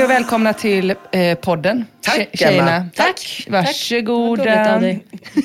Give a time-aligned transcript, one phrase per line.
[0.00, 1.86] Hej och välkomna till eh, podden.
[2.00, 2.76] Tack, Tje- Tjejerna.
[2.76, 2.88] Emma.
[2.94, 3.46] Tack.
[3.48, 4.44] Varsågoda.
[4.44, 5.04] Vad gulligt av dig.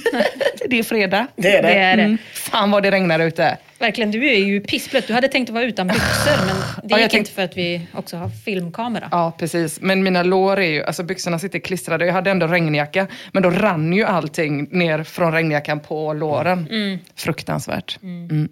[0.69, 1.27] det är fredag.
[1.35, 1.67] Det är det.
[1.67, 2.03] Det är det.
[2.03, 2.17] Mm.
[2.33, 3.57] Fan vad det regnar ute.
[3.79, 5.07] Verkligen, du är ju pissblöt.
[5.07, 7.57] Du hade tänkt att vara utan byxor, men det Ja, gick tänkte- inte för att
[7.57, 9.07] vi också har filmkamera.
[9.11, 9.81] Ja, precis.
[9.81, 12.05] Men mina lår är ju, alltså byxorna sitter klistrade.
[12.05, 16.67] Jag hade ändå regnjacka, men då rann ju allting ner från regnjackan på låren.
[16.71, 16.99] Mm.
[17.15, 17.99] Fruktansvärt.
[18.03, 18.49] Mm.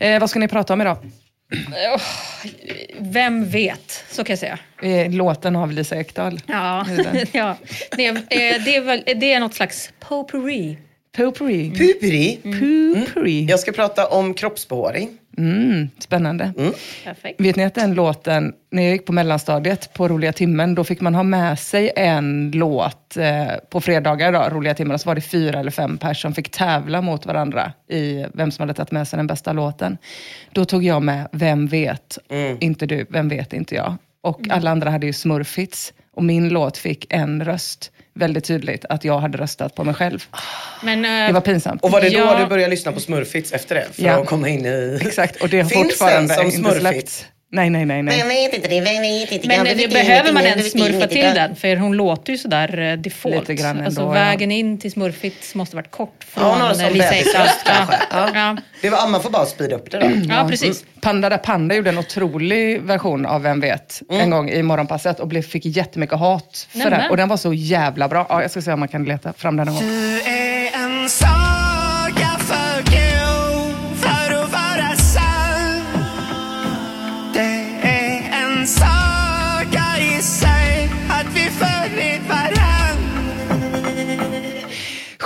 [0.00, 0.96] Eh, vad ska ni prata om idag?
[2.98, 4.58] Vem vet, så kan jag säga.
[4.82, 6.40] Eh, låten av Lisa Ekdahl.
[6.46, 7.56] Ja, det ja.
[7.96, 10.78] Det, är, eh, det, är väl, det är något slags potpourri.
[11.16, 11.70] Potpourri.
[11.70, 12.40] Puperi.
[12.42, 13.44] Potpourri.
[13.44, 15.18] Jag ska prata om kroppsbehåring.
[15.38, 16.52] Mm, spännande.
[17.04, 17.40] Perfekt.
[17.40, 21.00] Vet ni att den låten, när jag gick på mellanstadiet på roliga timmen, då fick
[21.00, 25.14] man ha med sig en låt eh, på fredagar, då, roliga timmar, och så var
[25.14, 28.90] det fyra eller fem personer som fick tävla mot varandra i vem som hade tagit
[28.90, 29.98] med sig den bästa låten.
[30.52, 32.18] Då tog jag med Vem vet?
[32.60, 33.96] Inte du, Vem vet inte jag?
[34.20, 35.92] Och alla andra hade ju Smurfits.
[36.12, 37.92] Och min låt fick en röst.
[38.18, 40.24] Väldigt tydligt att jag hade röstat på mig själv.
[40.82, 41.82] Men, eh, Det var pinsamt.
[41.82, 42.38] Och var det då Ja.
[42.38, 43.86] du började lyssna på Smurfits efter det?
[43.92, 44.12] För Ja.
[44.20, 44.98] att komma in i...
[45.06, 46.80] Exakt, och det har Finns fortfarande den som inte Smurfits?
[46.80, 47.24] släppts.
[47.50, 48.02] Nej, nej, nej.
[48.02, 48.22] nej.
[48.28, 49.48] vet inte det, vem vet inte.
[49.48, 51.56] men det behöver man ens smurfa till den?
[51.56, 53.48] För hon låter ju sådär eh, default.
[53.48, 54.14] Lite grann alltså ändå, ja.
[54.14, 57.96] vägen in till smurfits måste varit kort från Ja, någon eh, som Lisa bebisröst kanske.
[58.10, 58.56] Ja.
[58.82, 60.10] Det var, man får bara speeda upp det då.
[60.28, 60.84] ja, precis.
[61.00, 65.28] Panda da Panda gjorde en otrolig version av Vem vet en gång i morgonpasset och
[65.28, 67.10] blev, fick jättemycket hat för den.
[67.10, 68.26] Och den var så jävla bra.
[68.28, 69.84] Ja, jag ska se om man kan leta fram den en gång.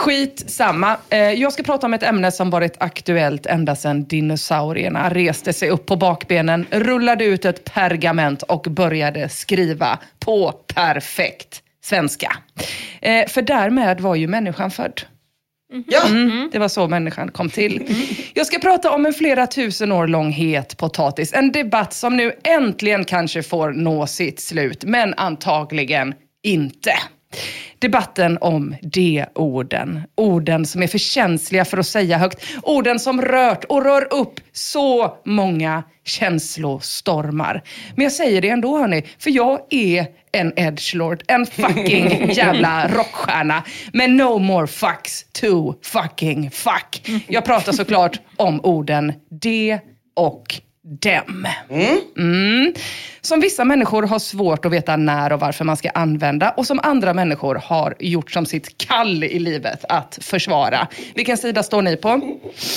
[0.03, 0.97] Skit samma.
[1.11, 5.71] Eh, jag ska prata om ett ämne som varit aktuellt ända sedan dinosaurierna reste sig
[5.71, 12.37] upp på bakbenen, rullade ut ett pergament och började skriva på perfekt svenska.
[13.01, 15.03] Eh, för därmed var ju människan född.
[15.87, 16.07] Ja.
[16.07, 17.95] Mm, det var så människan kom till.
[18.34, 21.33] Jag ska prata om en flera tusen år lång het potatis.
[21.33, 26.93] En debatt som nu äntligen kanske får nå sitt slut, men antagligen inte.
[27.82, 30.03] Debatten om D-orden.
[30.15, 32.44] Orden som är för känsliga för att säga högt.
[32.62, 37.62] Orden som rört och rör upp så många känslostormar.
[37.97, 43.62] Men jag säger det ändå hörni, för jag är en edgelord, en fucking jävla rockstjärna.
[43.92, 47.10] Men no more fucks to fucking fuck.
[47.28, 49.78] Jag pratar såklart om orden de
[50.16, 51.47] och dem.
[52.16, 52.74] Mm.
[53.24, 56.80] Som vissa människor har svårt att veta när och varför man ska använda och som
[56.83, 60.89] andra människor har gjort som sitt kall i livet att försvara.
[61.15, 62.21] Vilken sida står ni på?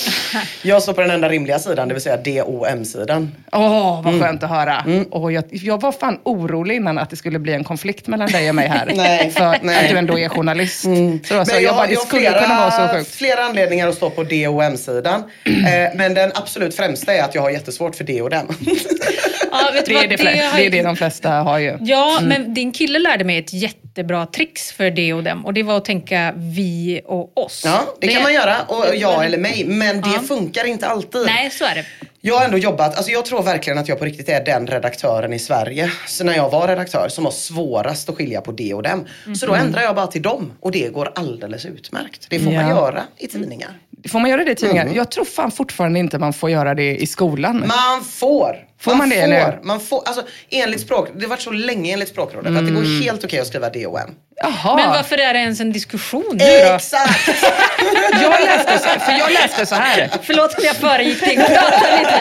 [0.62, 3.34] Jag står på den enda rimliga sidan, det vill säga DOM-sidan.
[3.52, 4.84] Åh, vad skönt att höra.
[5.10, 8.48] Åh, jag, jag var fan orolig innan att det skulle bli en konflikt mellan dig
[8.48, 8.86] och mig här.
[8.96, 9.84] Nej, för nej.
[9.84, 10.82] att du ändå är journalist.
[10.82, 13.14] Så alltså, Men jag, bara, det har skulle kunna vara så sjukt.
[13.14, 15.22] flera anledningar att stå på DOM-sidan.
[15.66, 18.46] Eh, men den absolut främsta är att jag har jättesvårt för D och dem.
[19.60, 21.76] Ja, Det är det, det har- det är det de flesta har ju.
[21.80, 25.46] Ja, men din kille lärde mig ett jättebra tricks för det och dem.
[25.46, 27.62] Och det var att tänka vi och oss.
[27.64, 28.56] Ja, det, kan man göra.
[28.68, 29.64] Och jag eller mig.
[29.64, 30.20] Men det Ja.
[30.28, 31.22] funkar inte alltid.
[31.26, 31.84] Nej, så är det.
[32.20, 35.32] Jag har ändå jobbat, alltså jag tror verkligen att jag på riktigt är den redaktören
[35.32, 35.90] i Sverige.
[36.06, 39.06] Så när jag var redaktör som var svårast att skilja på det och dem.
[39.40, 42.26] Så då ändrar jag bara till dem och det går alldeles utmärkt.
[42.30, 42.68] Det får man Ja.
[42.68, 43.70] göra i tidningar.
[44.08, 44.82] Får man göra det i tidningar?
[44.82, 44.96] Mm.
[44.96, 47.58] Jag tror fan fortfarande inte man får göra det i skolan.
[47.66, 48.56] Man får.
[48.80, 49.58] Får man det får, nu?
[49.62, 53.02] Man får, alltså enligt språk, det har varit så länge enligt språkrådet att det går
[53.02, 54.10] helt okej att skriva D och M.
[54.42, 54.76] Jaha.
[54.76, 56.74] Men varför är det ens en diskussion nu då?
[56.74, 57.28] Exakt!
[58.22, 60.10] Jag läste så, för jag läste så här.
[60.22, 61.36] Förlåt om jag föregick dig.
[61.46, 62.20] Prata lite.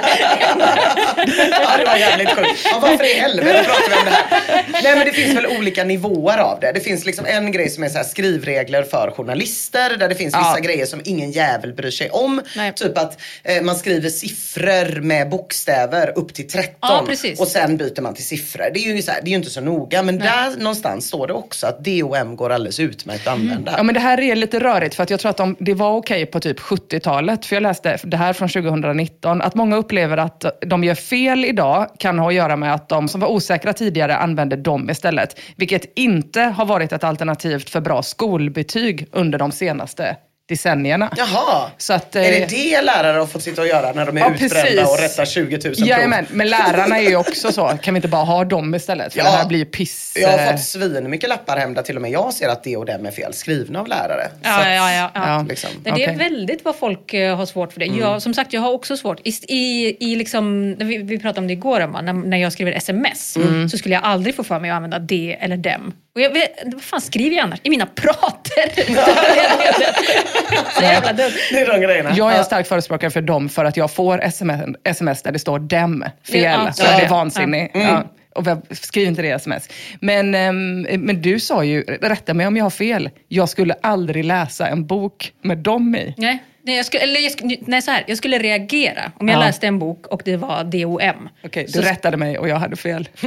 [1.52, 2.68] ja, det var jävligt sjukt.
[2.72, 4.66] Ja, varför i helvete pratar vi om det här?
[4.84, 6.72] Nej men det finns väl olika nivåer av det.
[6.72, 10.34] Det finns liksom en grej som är så här skrivregler för journalister där det finns
[10.36, 10.60] vissa Ja.
[10.60, 12.42] grejer som ingen jävel bryr sig om.
[12.56, 12.74] Nej.
[12.74, 17.06] Typ att eh, man skriver siffror med bokstäver upp till 13 Ja,
[17.40, 18.70] och sen byter man till siffror.
[18.74, 21.28] Det är ju, så här, det är ju inte så noga men där någonstans står
[21.28, 23.74] det också att D och M går alldeles utmärkt att använda.
[23.78, 25.96] Ja men det här är lite rörigt för att jag tror att de, det var
[25.96, 27.46] okej på typ 70-talet.
[27.46, 29.42] För jag läste det här från 2019.
[29.42, 33.08] Att många upplever att de gör fel idag kan ha att göra med att de
[33.08, 35.40] som var osäkra tidigare använder dem istället.
[35.56, 40.16] Vilket inte har varit ett alternativ för bra skolbetyg under de senaste
[40.50, 41.12] decennierna.
[41.18, 44.18] Jaha, Så att, är eh, det det lärare har fått sitta och göra när de
[44.18, 44.90] är Ja, utbrända precis.
[44.90, 45.88] och rättar 20 000 prov?
[45.88, 47.68] Jajamän, men lärarna är ju också så.
[47.82, 49.14] Kan vi inte bara ha dem istället?
[49.14, 49.26] För Ja.
[49.26, 50.14] det här blir piss.
[50.22, 52.64] Jag har eh, fått svin mycket lappar hem där till och med jag ser att
[52.64, 54.28] det och dem är fel skrivna av lärare.
[54.44, 55.46] Ja, att- ja, ja, ja.
[55.50, 55.70] Liksom.
[55.84, 56.16] Det är Okej.
[56.16, 57.86] väldigt vad folk eh, har svårt för det.
[57.86, 59.20] Jag, som sagt, jag har också svårt.
[59.24, 62.72] I, i, i liksom, vi, vi pratade om det igår, Emma, när, när jag skriver
[62.72, 63.38] sms
[63.72, 65.94] så skulle jag aldrig få för mig att använda det eller dem.
[66.16, 67.60] Och jag vet, vad fan skriver jag annars?
[67.64, 68.84] I mina prater?
[70.76, 71.32] så jävla dumt.
[71.52, 72.14] Det är de grejerna.
[72.18, 75.40] Jag är en stark förespråkare för dem för att jag får sms, sms där det
[75.40, 76.42] står dem fel.
[76.44, 77.00] Ja, så är ja.
[77.00, 77.72] det vansinnig.
[77.74, 77.88] Mm.
[77.88, 78.04] Ja.
[78.36, 79.70] Och jag- skriv inte det i sms.
[80.00, 84.26] Men, ehm, men du sa ju, rätta mig om jag har fel, jag skulle aldrig
[84.26, 86.14] läsa en bok med dem i.
[86.18, 89.36] Nej, nej, jag skulle, eller jag, skulle- nej, så här, jag skulle reagera om jag
[89.36, 89.40] Ja.
[89.46, 91.30] läste en bok och det var DOM.
[91.44, 93.10] Okej, du Så- rättade mig och jag hade fel.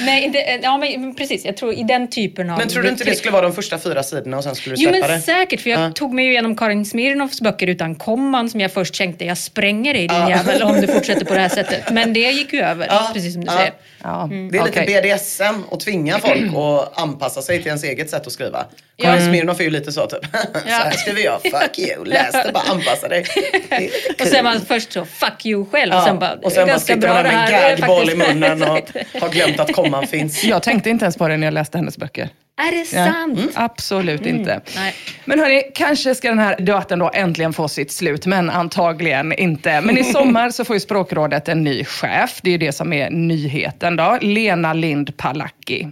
[0.00, 1.44] Nej, inte, ja, men men precis.
[1.44, 2.58] Jag tror i den typen av...
[2.58, 4.82] Men tror du inte det skulle vara de första fyra sidorna och sen skulle du
[4.82, 5.22] Jo släppa men det?
[5.22, 5.90] säkert, för jag Ja.
[5.92, 9.94] tog mig ju igenom Karin Smirnoffs böcker utan komman som jag först tänkte, jag spränger
[9.94, 11.90] dig din jävel om du fortsätter på det här sättet.
[11.90, 13.10] Men det gick ju över, Ja.
[13.14, 13.58] precis som du Ja.
[13.58, 13.72] säger.
[14.02, 15.02] Ja, Det är lite okej.
[15.16, 18.66] BDSM att tvinga folk att anpassa sig till ens eget sätt att skriva.
[18.98, 20.20] Karin Smirnoff är ju lite så typ.
[20.52, 23.24] så här skriver jag, fuck you, läs det bara, anpassa dig.
[23.70, 25.92] Lite Och är man först så, fuck you själv.
[25.92, 28.90] Ja, Sen bara, och sen bara sitter man där med en gagboll i munnen och
[29.20, 30.44] har glömt att komman finns.
[30.44, 32.28] Jag tänkte inte ens på det när jag läste hennes böcker.
[32.58, 33.12] Är det Ja.
[33.12, 33.38] sant?
[33.38, 34.60] Mm, absolut inte.
[34.76, 34.94] Nej.
[35.24, 39.80] Men hörni, kanske ska den här debatten då äntligen få sitt slut, men antagligen inte.
[39.80, 42.40] Men i sommar så får ju språkrådet en ny chef.
[42.42, 44.18] Det är ju det som är nyheten då.
[44.20, 45.88] Lena Lind Palacki.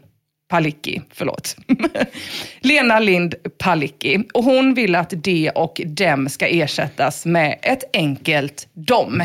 [0.48, 1.56] Palicki, förlåt.
[2.60, 4.18] Lena Lind Palicki.
[4.34, 9.22] Och hon vill att de och dem ska ersättas med ett enkelt dom.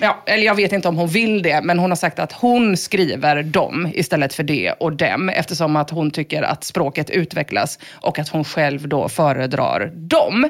[0.00, 2.76] Ja, eller jag vet inte om hon vill det, men hon har sagt att hon
[2.76, 8.18] skriver dem istället för det och dem eftersom att hon tycker att språket utvecklas och
[8.18, 10.48] att hon själv då föredrar dem.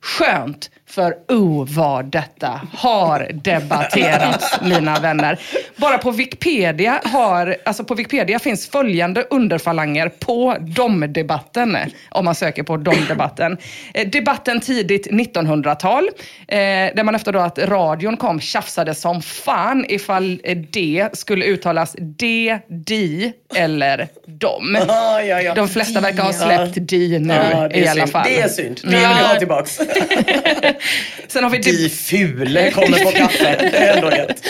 [0.00, 5.38] Skönt, för oh vad detta har debatterats, mina vänner.
[5.76, 11.76] Bara på Wikipedia, har, alltså på Wikipedia finns följande underfalanger på dom-debatten,
[12.10, 13.56] om man söker på dom-debatten.
[13.94, 16.04] Eh, debatten tidigt 1900-tal,
[16.48, 16.58] eh,
[16.94, 21.96] där man efter då att radion kom tjafsade som fan ifall eh, det skulle uttalas
[21.98, 24.78] de, di eller dom.
[24.88, 25.54] Ja, ja, ja.
[25.54, 28.24] De flesta verkar ha släppt di nu Ja, i alla fall.
[28.28, 28.80] Det är synd.
[28.82, 29.80] Det vill jag ha tillbaks.
[31.28, 33.56] Sen har vi De fule kommer på kaffe.
[33.60, 34.42] Det är ändå gött.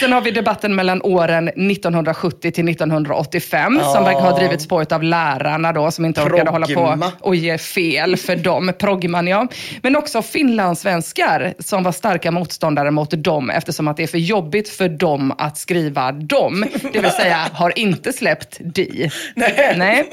[0.00, 5.02] Sen har vi debatten mellan åren 1970 till 1985 som verkar ha drivits på av
[5.02, 7.10] lärarna då som inte orkade hålla Progma.
[7.20, 8.72] på och ge fel för dem.
[8.78, 9.48] Progman ja.
[9.82, 14.68] Men också finlandssvenskar som var starka motståndare mot dem eftersom att det är för jobbigt
[14.68, 16.64] för dem att skriva dem.
[16.92, 19.10] Det vill säga har inte släppt di.
[19.34, 19.74] Nej.
[19.76, 20.10] Nej.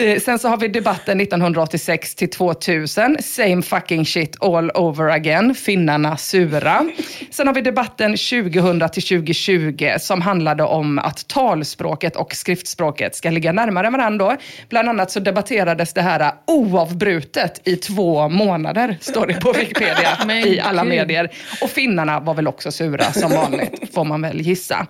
[0.00, 3.16] Eh, Sen så har vi debatten 1986 till 2000.
[3.22, 5.54] Same fucking shit all over again.
[5.54, 6.90] Finnarna sura.
[7.30, 13.30] Sen har vi debatten 2000 till 2020 som handlade om att talspråket och skriftspråket ska
[13.30, 14.36] ligga närmare varandra.
[14.68, 20.60] Bland annat så debatterades det här oavbrutet i två månader, står det på Wikipedia i
[20.60, 21.30] alla medier.
[21.62, 24.86] Och finnarna var väl också sura som vanligt, får man väl gissa.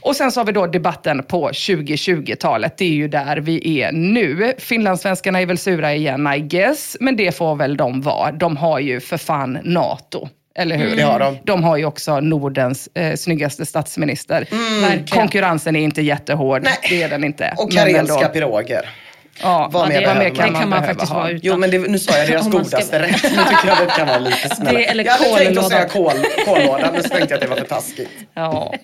[0.00, 2.78] Och sen så har vi då debatten på 2020-talet.
[2.78, 4.47] Det är ju där vi är nu.
[4.48, 4.54] Nu.
[4.58, 6.96] Finlandssvenskarna är väl sura igen, I guess.
[7.00, 8.32] Men det får väl de vara.
[8.32, 10.28] De har ju för fan NATO.
[10.58, 10.96] Eller hur?
[10.96, 11.38] Det har de.
[11.44, 14.46] De har ju också Nordens eh, snyggaste statsminister.
[14.82, 15.06] Verkligen.
[15.06, 16.62] Konkurrensen är inte jättehård.
[16.62, 16.72] Nej.
[16.90, 17.54] Det är den inte.
[17.56, 18.88] Och karelska piroger.
[19.42, 20.60] Ja, Vad mer det, behöver det man?
[20.60, 21.18] kan man faktiskt ha.
[21.20, 21.40] vara utan.
[21.42, 23.22] Jo men det, nu sa jag deras man ska- godaste rätt.
[23.22, 25.02] Nu tycker jag det kan vara lite snällare.
[25.02, 26.12] Jag hade tänkt att säga kål,
[26.46, 28.10] kållåda men så tänkte jag att det var för taskigt.
[28.34, 28.74] Ja.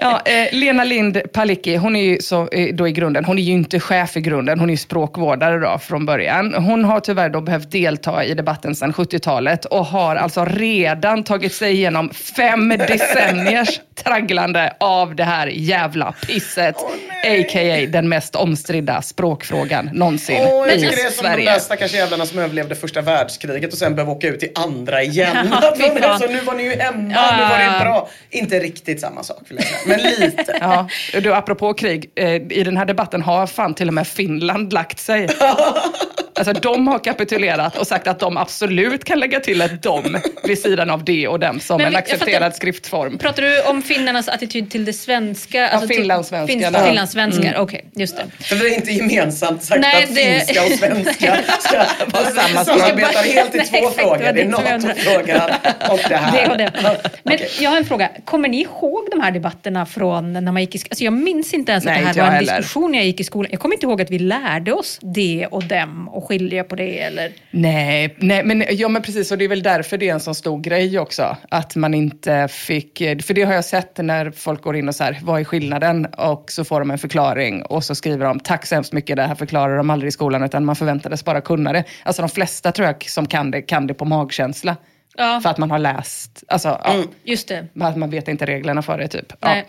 [0.00, 3.42] Ja, eh, Lena Lind Palicki, hon är ju så, eh, då i grunden, hon är
[3.42, 6.54] ju inte chef i grunden, hon är ju språkvårdare då från början.
[6.54, 11.52] Hon har tyvärr då behövt delta i debatten sedan 70-talet och har alltså redan tagit
[11.54, 16.76] sig igenom fem decenniers tragglande av det här jävla pisset.
[17.24, 17.86] a.k.a.
[17.88, 21.50] den mest omstridda språkfrågan någonsin Åh, jag i tycker det är som de Sverige.
[21.52, 25.36] där stackars jävlarna som överlevde första världskriget och sen behöver åka ut i andra igen.
[25.62, 26.18] Ja, fy De är fan.
[26.20, 27.80] så, nu var ni ju hemma, Ja, nu var det ja.
[27.84, 28.08] bra.
[28.30, 30.44] Inte riktigt samma sak vill jag säga, men lite.
[30.60, 30.88] Ja,
[31.22, 34.98] du, apropå krig, eh, i den här debatten har fan till och med Finland lagt
[34.98, 35.28] sig.
[36.38, 40.58] Alltså de har kapitulerat och sagt att de absolut kan lägga till ett dom vid
[40.58, 43.18] sidan av det och dem som Men en accepterad fattar- skriftform.
[43.18, 45.68] Pratar du om finnarnas attityd till det svenska?
[45.68, 46.78] Alltså finlandssvenskarna.
[46.78, 48.44] Finns- Finlandssvenskar, okej, just det.
[48.44, 52.64] För vi har inte gemensamt sagt Nej, att det- finska och svenska ska vara samma
[52.64, 52.78] sak.
[52.80, 54.18] samarbetar helt i Nej, två exakt, det frågor.
[54.18, 54.78] Det är det undrade.
[54.78, 55.50] NATO-frågan
[55.90, 56.32] och det här.
[56.46, 56.72] Det och det.
[57.22, 57.48] Men Okej.
[57.60, 58.08] jag har en fråga.
[58.24, 60.88] Kommer ni ihåg de här debatterna från när man gick i skolan?
[60.92, 62.56] Alltså jag minns inte ens Nej, att det här var en heller.
[62.58, 63.48] diskussion när jag gick i skolan.
[63.50, 67.00] Jag kommer inte ihåg att vi lärde oss det och dem och skilja på det
[67.00, 67.32] eller...
[67.50, 69.32] Nej, nej men, ja, men precis.
[69.32, 71.36] Och det är väl därför det är en sån stor grej också.
[71.48, 72.98] Att man inte fick...
[72.98, 76.06] För det har jag sett när folk går in och så här, vad är skillnaden?
[76.06, 79.22] Och så får de en förklaring och så skriver de, tack så hemskt mycket, det
[79.22, 81.84] här förklarar de aldrig i skolan, utan man förväntades bara kunna det.
[82.02, 84.76] Alltså de flesta tror jag som kan det, kan det på magkänsla.
[85.18, 85.40] Ja.
[85.42, 86.94] För att man har läst, alltså, ja,
[87.24, 87.66] Just det.
[87.80, 89.32] att man vet inte reglerna för det typ.
[89.40, 89.62] Ja.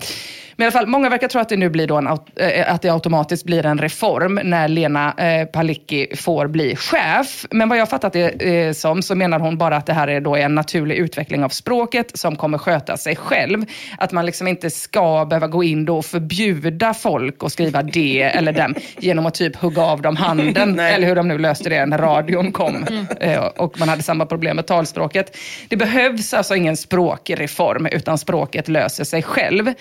[0.59, 2.81] Men i alla fall, många verkar tro att det nu blir då en, eh, att
[2.81, 7.45] det automatiskt blir en reform när Lena eh, Palicki får bli chef.
[7.51, 10.21] Men vad jag fattat det eh, som så menar hon bara att det här är
[10.21, 13.65] då en naturlig utveckling av språket som kommer sköta sig själv.
[13.97, 18.21] Att man liksom inte ska behöva gå in då och förbjuda folk att skriva det
[18.21, 20.79] eller dem genom att typ hugga av dem handen.
[20.79, 22.85] Eller hur de nu löste det när radion kom
[23.19, 25.37] eh, och man hade samma problem med talspråket.
[25.67, 29.73] Det behövs alltså ingen språkreform utan språket löser sig själv.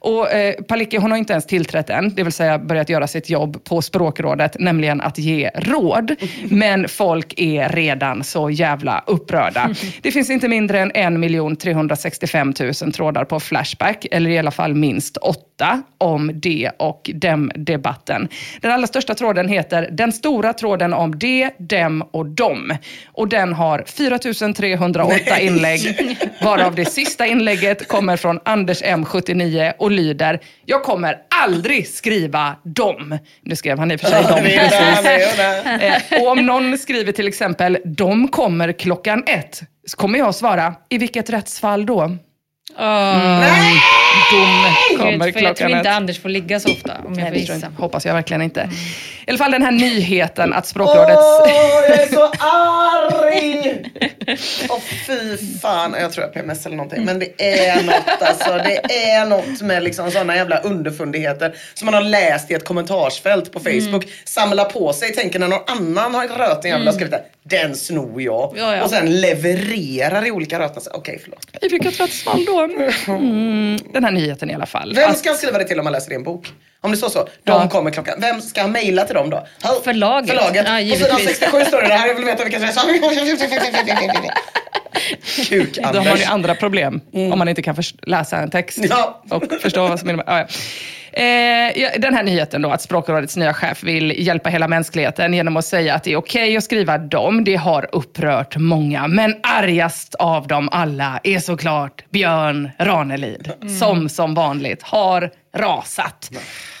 [0.00, 3.30] Och eh, Palicki hon har inte ens tillträtt än, det vill säga börjat göra sitt
[3.30, 6.16] jobb på språkrådet, nämligen att ge råd.
[6.44, 9.74] Men folk är redan så jävla upprörda.
[10.02, 14.74] Det finns inte mindre än 1 365 000 trådar på Flashback, eller i alla fall
[14.74, 18.28] minst åtta om det och dem-debatten.
[18.60, 22.72] Den allra största tråden heter Den stora tråden om det, dem och dom.
[23.06, 23.82] Och den har
[25.08, 31.16] 4 308 inlägg, varav det sista inlägget kommer från Anders M79 och lyder Jag kommer
[31.42, 33.18] aldrig skriva dom.
[33.42, 35.40] Nu skrev han i och för sig dom precis.
[35.80, 40.74] Eh, och om någon skriver till exempel de kommer klockan ett, så kommer jag svara
[40.88, 42.16] i vilket rättsfall då?
[44.30, 45.96] Dom kommer Gud, för jag tror inte ett.
[45.96, 47.52] Anders får ligga så ofta om jag får gissa.
[47.52, 48.70] jag, hoppas jag verkligen inte.
[49.26, 51.20] I alla fall den här nyheten att språkrådets...
[51.20, 51.50] Åh,
[51.88, 53.84] jag är så arg!
[54.68, 57.04] Åh fy fan, jag tror jag har PMS eller någonting.
[57.04, 58.50] Men det är något alltså.
[58.64, 63.52] Det är något med liksom sådana jävla underfundigheter som man har läst i ett kommentarsfält
[63.52, 64.06] på Facebook.
[64.24, 67.22] Samlar på sig, tänker när någon annan har rört en jävla skrivit det.
[67.42, 68.54] Den snor jag.
[68.56, 68.82] Ja, ja.
[68.84, 70.82] Och sen levererar i olika röten.
[70.94, 71.46] Okej, förlåt.
[71.62, 72.68] I vilket rättsfall då?
[73.08, 74.92] Mm, den här nyheten i alla fall.
[74.94, 76.52] Vem ska skriva det till om man läser en bok?
[76.80, 77.18] Om det står så.
[77.24, 77.68] De Ja.
[77.68, 78.14] kommer klockan.
[78.18, 79.46] Vem ska mejla till dem då?
[79.62, 80.30] Ha- Förlaget.
[80.30, 80.64] Förlaget.
[80.68, 81.06] Ja, På givetvis.
[81.06, 82.06] sidan 67 står det det här.
[82.08, 82.86] Jag vill veta vilket rättsfall.
[85.48, 86.28] Kuk Då har man ju Anders.
[86.28, 89.22] andra problem om man inte kan läsa en text Ja.
[89.30, 90.14] och förstå vad som är...
[90.26, 90.46] Ja, ja.
[91.12, 95.64] Eh, den här nyheten då, att Språkrådets nya chef vill hjälpa hela mänskligheten genom att
[95.64, 99.08] säga att det är okej att skriva dem, det har upprört många.
[99.08, 103.50] Men argast av dem alla är såklart Björn Ranelid,
[103.80, 106.30] som som vanligt har rasat.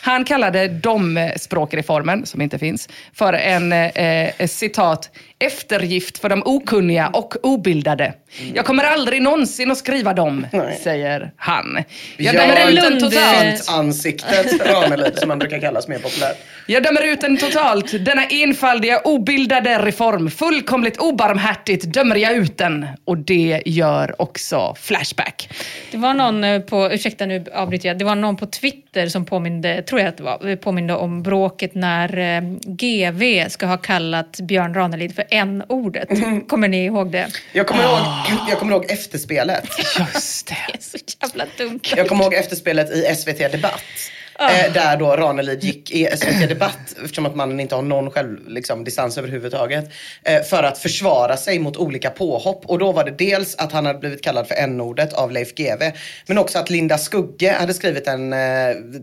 [0.02, 7.34] Han kallade dom-språkreformen, som inte finns, för en eh, citat, eftergift för de okunniga och
[7.42, 8.12] obildade.
[8.54, 10.80] Jag kommer aldrig någonsin att skriva dem, Nej.
[10.84, 11.84] säger han.
[12.16, 13.68] Jag dömer ut en Lund- totalt.
[14.24, 16.36] Ansiktet Ranelid som han brukar kallas mer populärt.
[16.66, 18.04] Jag dömer ut den totalt.
[18.04, 20.30] Denna enfaldiga, obildade reform.
[20.30, 22.86] Fullkomligt obarmhärtigt dömer jag ut den.
[23.04, 25.48] Och det gör också Flashback.
[25.90, 29.24] Det var någon eh, på, ursäkta nu avbryter jag, det var någon på Twitter som
[29.26, 33.76] påminde, tror jag att det var, eh, påminde om bråket när eh, GV ska ha
[33.76, 36.08] kallat Björn Ranelid för n-ordet.
[36.48, 37.28] Kommer ni ihåg det?
[37.52, 38.00] Jag kommer, ihåg,
[38.48, 39.68] jag kommer ihåg efterspelet.
[39.98, 40.56] Just det.
[40.70, 41.80] Det är så jävla dumt.
[41.96, 44.09] Jag kommer ihåg efterspelet i SVT Debatt.
[44.40, 48.48] Eh, där då Ranelid gick i SVT Debatt, eftersom att mannen inte har någon själv,
[48.48, 49.84] liksom, distans överhuvudtaget,
[50.24, 52.62] eh, för att försvara sig mot olika påhopp.
[52.66, 55.92] Och då var det dels att han hade blivit kallad för n-ordet av Leif GW,
[56.26, 58.38] men också att Linda Skugge hade skrivit en eh,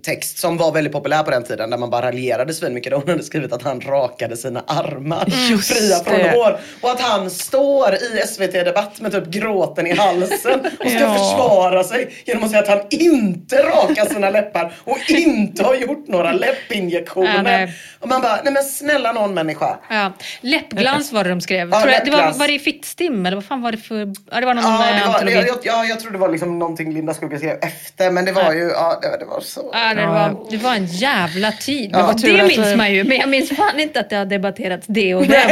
[0.03, 2.93] text som var väldigt populär på den tiden, där man bara raljerade svinmycket.
[2.93, 5.25] Hon hade skrivit att han rakade sina armar
[5.61, 6.29] fria från det.
[6.31, 6.59] hår.
[6.81, 11.13] Och att han står i SVT Debatt med typ gråten i halsen och ska Ja.
[11.13, 15.26] försvara sig genom att säga att han inte rakar sina läppar och inte
[15.63, 17.43] har gjort några Ja, läppinjektioner.
[17.43, 17.73] nej.
[17.99, 19.77] och man bara, nej men snälla någon människa.
[19.89, 20.11] Ja.
[20.41, 21.69] Läppglans var det de skrev.
[21.69, 24.13] Ja, Tror jag, det var, var det i fittstim eller vad fan var det för...
[24.31, 24.85] Ja, det var någon Ja,
[25.19, 28.11] det var, jag, jag, ja, jag tror det var liksom någonting Linda Skugge skrev efter
[28.11, 29.69] men det var ju, ja det, det var så.
[29.73, 31.89] Ja, det, var, det var en jävla tid.
[31.93, 34.87] Ja, det minns vi- man ju, men jag minns fan inte att det har debatterats
[34.87, 35.47] det och det.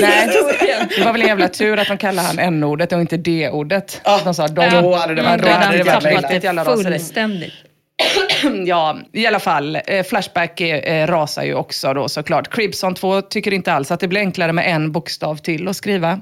[0.00, 0.28] Nej,
[0.98, 4.00] det var väl en jävla tur att de kallade han n-ordet och inte d-ordet.
[4.04, 6.44] Ja, de sa, de, ja, då hade det varit- då Då hade det varit riktigt
[6.44, 6.84] jävla det raseri.
[6.98, 7.52] fullständigt.
[8.66, 9.78] Ja, i alla fall.
[9.86, 12.54] Eh, Flashback eh, rasar ju också då såklart.
[12.54, 16.20] Cribson 2 tycker inte alls att det blir enklare med en bokstav till att skriva.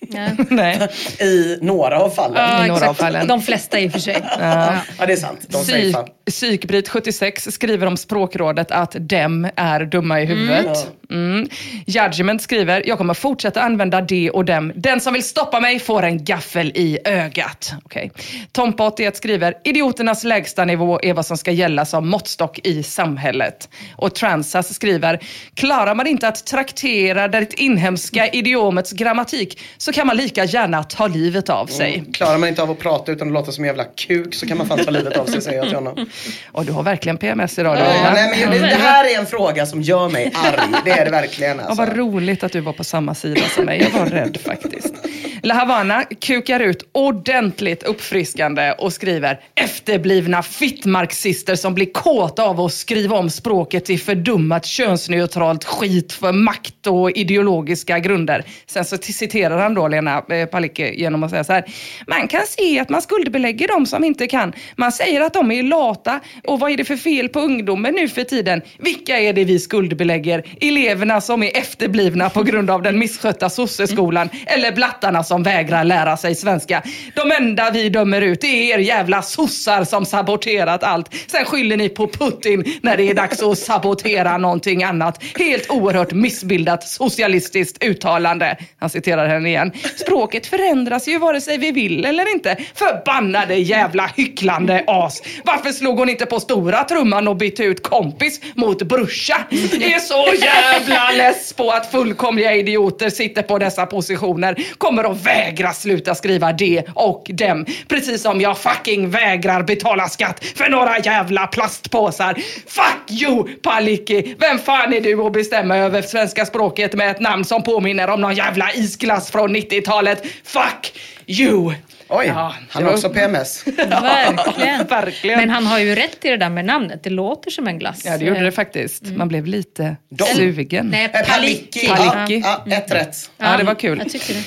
[0.00, 0.28] Ja.
[0.50, 0.88] Nej.
[1.20, 2.36] I några av fallen.
[2.36, 3.26] Ja, I några av fallen.
[3.26, 4.22] De flesta i och för sig.
[4.40, 4.74] Ja.
[4.98, 5.40] Ja det är sant.
[5.48, 5.92] De säger
[6.30, 6.60] Psyk, fan.
[6.60, 10.90] Psykbrit 76 skriver om språkrådet att dem är dumma i huvudet.
[11.10, 11.48] Mm.
[11.86, 14.72] Judgment skriver, jag kommer fortsätta använda det och dem.
[14.74, 17.72] Den som vill stoppa mig får en gaffel i ögat.
[17.84, 18.10] Okay.
[18.52, 23.68] Tompa 81 skriver, idioternas lägsta nivå är vad som ska gälla som måttstock i samhället.
[23.96, 25.20] Och Transas skriver,
[25.54, 31.06] klarar man inte att traktera det inhemska idiomets grammatik så kan man lika gärna ta
[31.06, 32.04] livet av sig.
[32.12, 34.58] Klarar man inte av att prata utan att låta som en jävla kuk så kan
[34.58, 36.06] man fan ta livet av sig säger jag till honom.
[36.52, 37.76] Och du har verkligen PMS idag.
[37.78, 38.12] Ja, Lina.
[38.12, 40.56] nej, men det, det här är en fråga som gör mig arg.
[40.84, 41.58] Det är det verkligen.
[41.58, 41.84] Ja, Alltså.
[41.84, 43.82] vad roligt att du var på samma sida som mig.
[43.92, 44.94] Jag var rädd faktiskt.
[45.42, 52.72] La Havana kukar ut ordentligt uppfriskande och skriver efterblivna fittmarxister som blir kåta av att
[52.72, 58.44] skriva om språket till fördummat könsneutralt skit för makt och ideologiska grunder.
[58.66, 61.64] Sen så citerar han då Lena eh, Palicki genom att säga så här.
[62.06, 64.52] Man kan se att man skuldbelägger de som inte kan.
[64.76, 66.09] Man säger att de är lata
[66.44, 68.62] och vad är det för fel på ungdomen nu för tiden?
[68.78, 70.44] Vilka är det vi skuldbelägger?
[70.60, 76.16] Eleverna som är efterblivna på grund av den misskötta sosseskolan eller blattarna som vägrar lära
[76.16, 76.82] sig svenska.
[77.14, 81.14] De enda vi dömer ut det är er jävla sossar som saboterat allt.
[81.26, 85.22] Sen skyller ni på Putin när det är dags att sabotera någonting annat.
[85.38, 88.56] Helt oerhört missbildat socialistiskt uttalande.
[88.78, 89.72] Han citerar henne igen.
[89.96, 92.56] Språket förändras ju vare sig vi vill eller inte.
[92.74, 95.22] Förbannade jävla hycklande as.
[95.44, 99.36] Varför slog hon inte på stora trumman och bytte ut kompis mot brorsa?
[99.50, 104.56] Det är så jävla less på att fullkomliga idioter sitter på dessa positioner.
[104.78, 107.66] Kommer att vägra sluta skriva det och dem.
[107.88, 112.34] Precis som jag fucking vägrar betala skatt för några jävla plastpåsar.
[112.66, 114.34] Fuck you Palicki!
[114.38, 118.20] Vem fan är du att bestämma över svenska språket med ett namn som påminner om
[118.20, 120.22] någon jävla isglass från 90-talet?
[120.44, 120.92] Fuck
[121.26, 121.72] you!
[122.10, 123.66] Oj, Ja, han har också PMS.
[123.76, 124.86] Verkligen.
[124.86, 125.38] Verkligen.
[125.38, 127.02] Men han har ju rätt i det där med namnet.
[127.02, 128.02] Det låter som en glass.
[128.04, 129.06] Ja, det gjorde det faktiskt.
[129.06, 130.86] Man blev lite De- sugen.
[130.86, 131.88] Nej, Eh, Palicki.
[131.88, 132.40] Palicki.
[132.44, 133.30] Ja, ja, ett rätt.
[133.38, 133.98] Ja, det var kul.
[133.98, 134.44] Jag tycker det.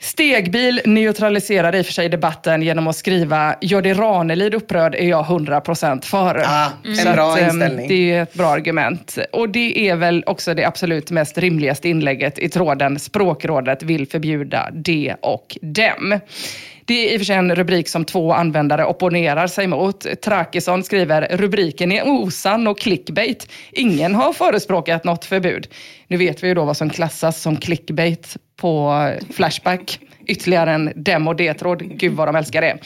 [0.00, 5.08] Stegbil neutraliserar i och för sig debatten genom att skriva “Gör det Ranelid upprörd är
[5.08, 6.38] jag 100% för”.
[6.38, 7.88] Ja, en Så bra att, ehm, inställning.
[7.88, 9.18] Det är ett bra argument.
[9.32, 14.68] Och det är väl också det absolut mest rimligaste inlägget i tråden “Språkrådet vill förbjuda
[14.72, 16.20] det och dem”.
[16.86, 20.20] Det är i och för sig en rubrik som två användare opponerar sig mot.
[20.22, 23.48] Trakisson skriver rubriken är osann och clickbait.
[23.72, 25.68] Ingen har förespråkat något förbud.
[26.08, 29.98] Nu vet vi ju då vad som klassas som clickbait på Flashback.
[30.26, 31.82] Ytterligare en dem och det-tråd.
[31.98, 32.78] Gud vad de älskar det.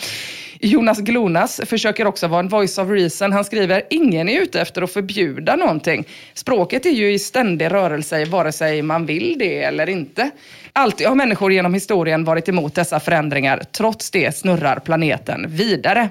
[0.61, 3.33] Jonas Glonas försöker också vara en voice of reason.
[3.33, 6.05] Han skriver, ingen är ute efter att förbjuda någonting.
[6.35, 10.31] Språket är ju i ständig rörelse vare sig man vill det eller inte.
[10.73, 13.63] Alltid har människor genom historien varit emot dessa förändringar.
[13.73, 16.09] Trots det snurrar planeten vidare.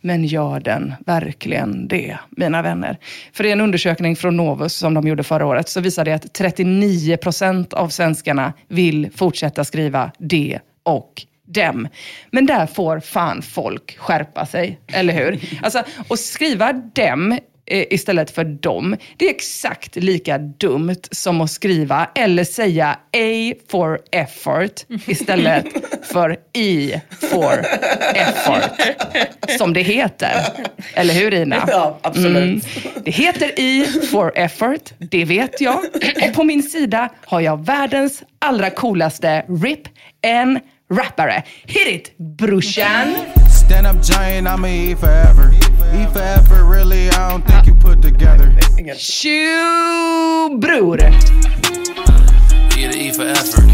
[0.00, 2.98] Men gör den verkligen det, mina vänner?
[3.32, 6.32] För i en undersökning från Novus som de gjorde förra året så visar det att
[6.32, 11.12] 39 procent av svenskarna vill fortsätta skriva det och
[11.46, 11.88] dem.
[12.30, 15.40] Men där får fan folk skärpa sig, eller hur?
[15.62, 21.50] Alltså, att skriva dem eh, istället för dem, det är exakt lika dumt som att
[21.50, 25.66] skriva eller säga A for effort istället
[26.12, 27.66] för E for
[28.14, 28.80] effort,
[29.58, 30.32] som det heter.
[30.94, 31.64] Eller hur Ina?
[31.68, 32.64] Ja, absolut.
[33.04, 35.78] Det heter E for effort, det vet jag.
[36.22, 39.88] Och på min sida har jag världens allra coolaste rip
[40.22, 41.44] en rappare.
[41.66, 43.14] Hit it brorsan!
[43.48, 45.50] Stand up giant, I'ma eat forever.
[45.94, 48.54] Eat forever, really, I don't think you put together.
[48.96, 50.98] Tjo bror!
[52.76, 53.64] Yeah, to eat for effort.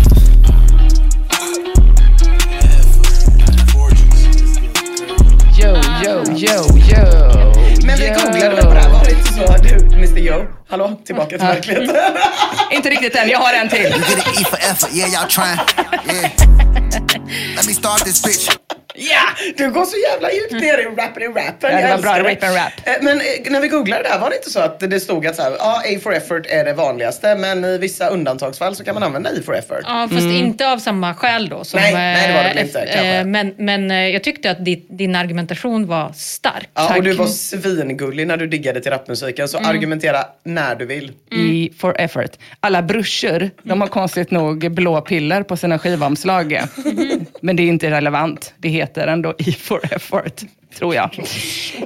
[5.59, 7.53] Yo, yo, yo, yo.
[7.85, 8.15] Men vi yo.
[8.15, 9.57] googlade väl på det här, var det inte så?
[9.63, 11.97] Du, Mr Joe, hallå, tillbaka till verkligheten.
[12.71, 13.81] Inte riktigt än, jag har en till.
[13.81, 13.93] You
[14.37, 14.91] get for effort.
[14.95, 15.59] Yeah, y'all trying.
[16.07, 16.60] Yeah.
[16.75, 18.70] Let me start this bitch.
[19.01, 19.53] Ja!
[19.57, 21.73] Du går så jävla djupt ner i rappen i rappen.
[21.73, 22.73] Ja, det var bra, rap and rap.
[22.85, 25.27] Eh, Men eh, när vi googlade det här var det inte så att det stod
[25.27, 28.85] att så här, ja, A for effort är det vanligaste men i vissa undantagsfall så
[28.85, 29.81] kan man använda I for effort.
[29.85, 31.65] Ja, fast inte av samma skäl då.
[31.65, 33.25] Som, Nej, nej, det var det väl eh, inte, kanske.
[33.25, 36.69] Men, men jag tyckte att din, din argumentation var stark.
[36.75, 41.13] Ja, och du var svingullig när du diggade till rapmusiken så argumentera när du vill.
[41.33, 42.31] E for effort.
[42.61, 46.61] Alla broschur, de har konstigt nog blå piller på sina skivomslag.
[47.41, 48.55] Men det är inte relevant.
[48.59, 50.43] Det heter ändå E4 effort,
[50.75, 51.19] tror jag.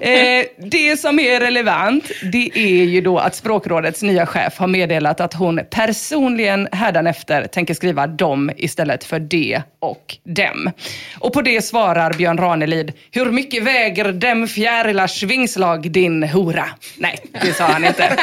[0.01, 5.20] Eh, det som är relevant, det är ju då att Språkrådets nya chef har meddelat
[5.20, 10.70] att hon personligen hädanefter tänker skriva dem istället för de och dem.
[11.18, 16.66] Och på det svarar Björn Ranelid, hur mycket väger dem fjärilars vingslag din hora?
[16.99, 18.16] Nej, det sa han inte.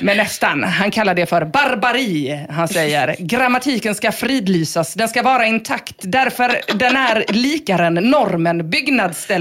[0.00, 0.64] Men nästan.
[0.64, 2.46] Han kallar det för barbari.
[2.50, 9.33] Han säger grammatiken ska fridlysas, den ska vara intakt därför den är likaren, normen, byggnadsställningen,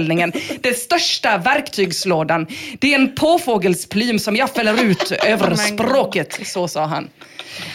[0.61, 2.47] den största verktygslådan.
[2.79, 6.39] Det är en påfågelsplym som jag fäller ut över språket.
[6.45, 7.09] Så sa han.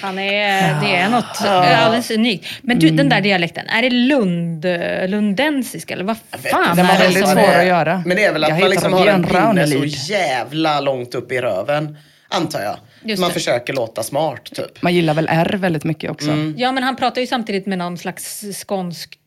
[0.02, 2.46] Han är, det är något alldeles unikt.
[2.62, 4.66] Men du, den där dialekten, är det Lund,
[5.10, 6.16] lundensisk eller vad
[6.50, 8.02] fan Den var är det väldigt svår att göra.
[8.06, 11.32] Men det är väl att Jag man liksom har en pinne så jävla långt upp
[11.32, 11.96] i röven.
[12.28, 12.76] Antar jag.
[13.02, 13.34] Just man det.
[13.34, 14.82] försöker låta smart typ.
[14.82, 16.30] Man gillar väl R väldigt mycket också.
[16.56, 19.18] Ja, men han pratar ju samtidigt med någon slags skånsk,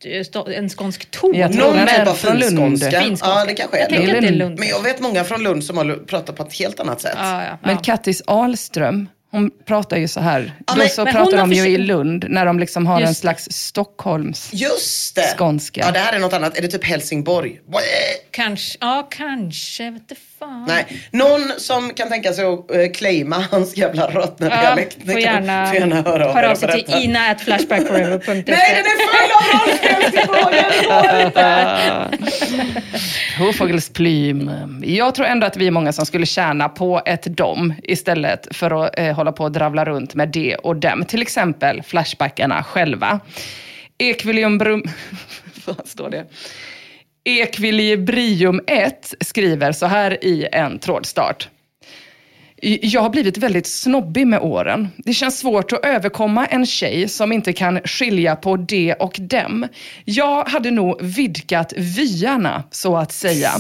[0.56, 1.34] en skånsk ton.
[1.36, 2.80] Jag tror Någon den är typ av från Lund.
[2.80, 3.04] finskånska.
[3.30, 4.16] Ja, det kanske är Jag Lund.
[4.16, 4.60] att det är Lund.
[4.60, 7.16] Men jag vet många från Lund som har pratat på ett helt annat sätt.
[7.18, 7.78] Ja, ja, Men.
[7.78, 10.54] Kattis Ahlström, hon pratar ju så här.
[10.68, 13.08] Ja, Då men- så men pratar de ju i Lund när de liksom har Just
[13.10, 14.50] en slags Stockholms...
[14.54, 15.34] Just det!
[15.38, 15.82] Skånska.
[15.86, 16.58] Ja, det här är något annat.
[16.58, 17.60] Är det typ Helsingborg?
[18.32, 20.66] Kanske, ja kanske, vet du fan.
[20.68, 24.98] Nej, någon som kan tänka sig att uh, claima hans jävla rötna-dialekt.
[25.04, 28.34] Ja, får gärna, får gärna höra av höra er av sig till ina.flashbackforever.se.
[28.34, 29.32] Nej, den är full
[31.00, 32.18] av inte!
[33.38, 34.52] Påfågelsplym.
[34.86, 38.86] Jag tror ändå att vi är många som skulle tjäna på ett dom istället för
[38.86, 41.06] att eh, hålla på och dravla runt med det och dem.
[41.06, 43.20] Till exempel Flashbackarna själva.
[43.98, 44.84] Ekvilibrium...
[45.66, 46.26] Vad står det?
[47.24, 51.50] Ekvilibrium 1 skriver så här i en trådstart.
[52.82, 54.90] Jag har blivit väldigt snobbig med åren.
[54.98, 59.68] Det känns svårt att överkomma en tjej som inte kan skilja på det och dem.
[60.06, 63.52] Jag hade nog vidgat vyarna, så att säga.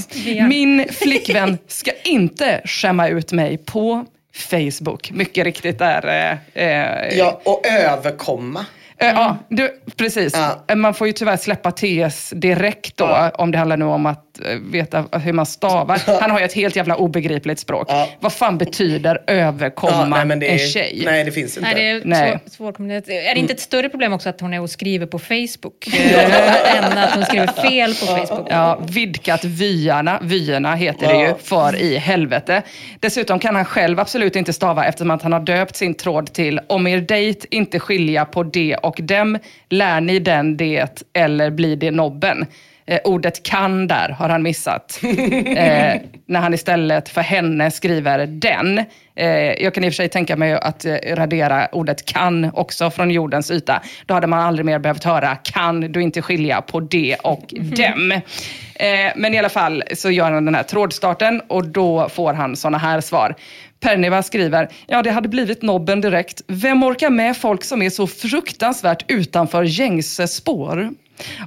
[0.49, 5.11] Min flickvän ska inte skämma ut mig på Facebook.
[5.11, 6.07] Mycket riktigt där.
[6.53, 8.65] Eh, eh, Ja, och överkomma.
[9.01, 10.33] Eh, Ja, du, precis.
[10.35, 10.63] Ja.
[10.67, 13.31] Eh, Man får ju tyvärr släppa TS direkt då, Ja.
[13.35, 16.01] om det handlar nu om att eh, veta hur man stavar.
[16.21, 17.87] Han har ju ett helt jävla obegripligt språk.
[17.89, 18.07] Ja.
[18.19, 21.01] Vad fan betyder överkomma nej, är, en tjej?
[21.05, 21.69] Nej, det finns inte.
[21.73, 22.39] Nej, det är Nej.
[22.51, 22.81] svår.
[22.91, 25.87] Är det inte ett större problem också att hon är och skriver på Facebook?
[26.77, 28.47] än att hon skriver fel på Facebook?
[28.49, 30.19] Ja, vidgat vyarna.
[30.21, 32.61] Vyerna heter det ju, för i helvete.
[32.99, 36.59] Dessutom kan han själv absolut inte stava eftersom att han har döpt sin tråd till
[36.67, 39.37] om er dejt inte skilja på det och och dem,
[39.69, 42.45] lär ni den det eller blir det nobben.
[42.85, 44.99] Eh, ordet kan där har han missat.
[45.03, 48.85] eh, när han istället för henne skriver den.
[49.15, 52.91] Eh, jag kan i och för sig tänka mig att eh, radera ordet kan också
[52.91, 53.81] från jordens yta.
[54.05, 58.21] Då hade man aldrig mer behövt höra kan du inte skilja på det och dem.
[58.75, 62.55] Eh, men i alla fall så gör han den här trådstarten och då får han
[62.55, 63.35] såna här svar.
[63.79, 66.41] Perniva skriver, ja det hade blivit nobben direkt.
[66.47, 70.89] Vem orkar med folk som är så fruktansvärt utanför gängse spår?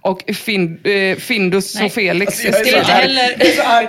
[0.02, 1.84] Och fin, eh, Findus Nej.
[1.84, 3.88] och Felix Alltså, jag är så Jag är så arg.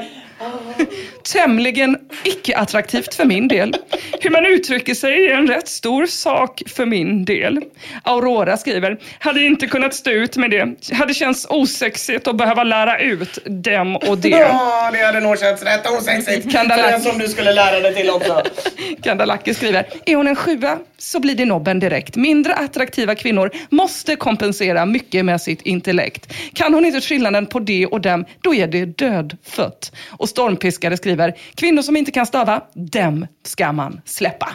[1.33, 3.75] Tämligen icke-attraktivt för min del.
[4.21, 7.61] Hur man uttrycker sig är en rätt stor sak för min del.
[8.03, 10.93] Aurora skriver, hade inte kunnat stå ut med det.
[10.95, 14.29] Hade känts osexigt att behöva lära ut dem och det.
[14.29, 16.51] Ja, det hade nog känts rätt osexigt.
[16.51, 18.43] Kan det För lä- den som du skulle lära dig till också.
[19.03, 22.15] Kandalaki skriver, är hon en sjua så blir det nobben direkt.
[22.15, 26.33] Mindre attraktiva kvinnor måste kompensera mycket med sitt intellekt.
[26.53, 29.91] Kan hon inte skillnaden på det och dem, då är det dödfött.
[30.09, 31.14] Och Stormpiskare skriver,
[31.55, 34.49] kvinnor som inte kan stava, dem ska man släppa.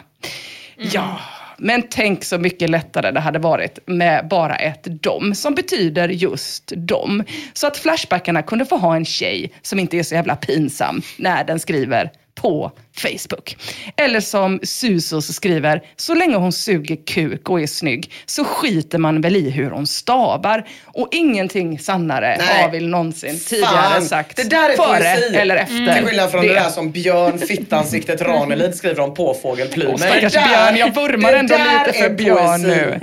[0.77, 1.21] Ja,
[1.59, 6.67] men tänk så mycket lättare det hade varit med bara ett dom, som betyder just
[6.67, 7.25] dom.
[7.53, 11.45] Så att Flashbackarna kunde få ha en tjej som inte är så jävla pinsam när
[11.45, 13.57] den skriver på Facebook.
[13.97, 19.21] Eller som Susos skriver, så länge hon suger kuk och är snygg så skiter man
[19.21, 20.69] väl i hur hon stavar.
[20.85, 22.63] Och ingenting sannare Nej.
[22.63, 25.37] har väl någonsin tidigare Fan, sagt det där är före poesi.
[25.37, 25.95] eller efter.
[25.97, 29.93] Till skillnad från det, där som Björn Fittansiktet Ranelid skriver om påfågelplymer.
[29.93, 32.67] Åh, stackars Det där- Björn, jag vurmar det ändå lite för Björn poesi.
[32.67, 33.01] nu.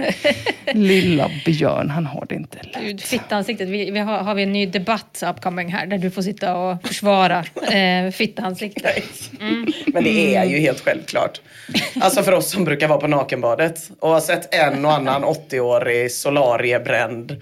[0.74, 3.02] Lilla Björn, han har det inte lätt.
[3.02, 3.70] Fittansiktet.
[3.70, 6.88] Vi, vi har, har vi en ny debatt upcoming här där du får sitta och
[6.88, 9.04] försvara eh, fittansiktet.
[9.86, 11.42] Men det är ju helt självklart.
[12.02, 16.12] Alltså för oss som brukar vara på nakenbadet och har sett en och annan 80-årig
[16.12, 17.42] solariebränd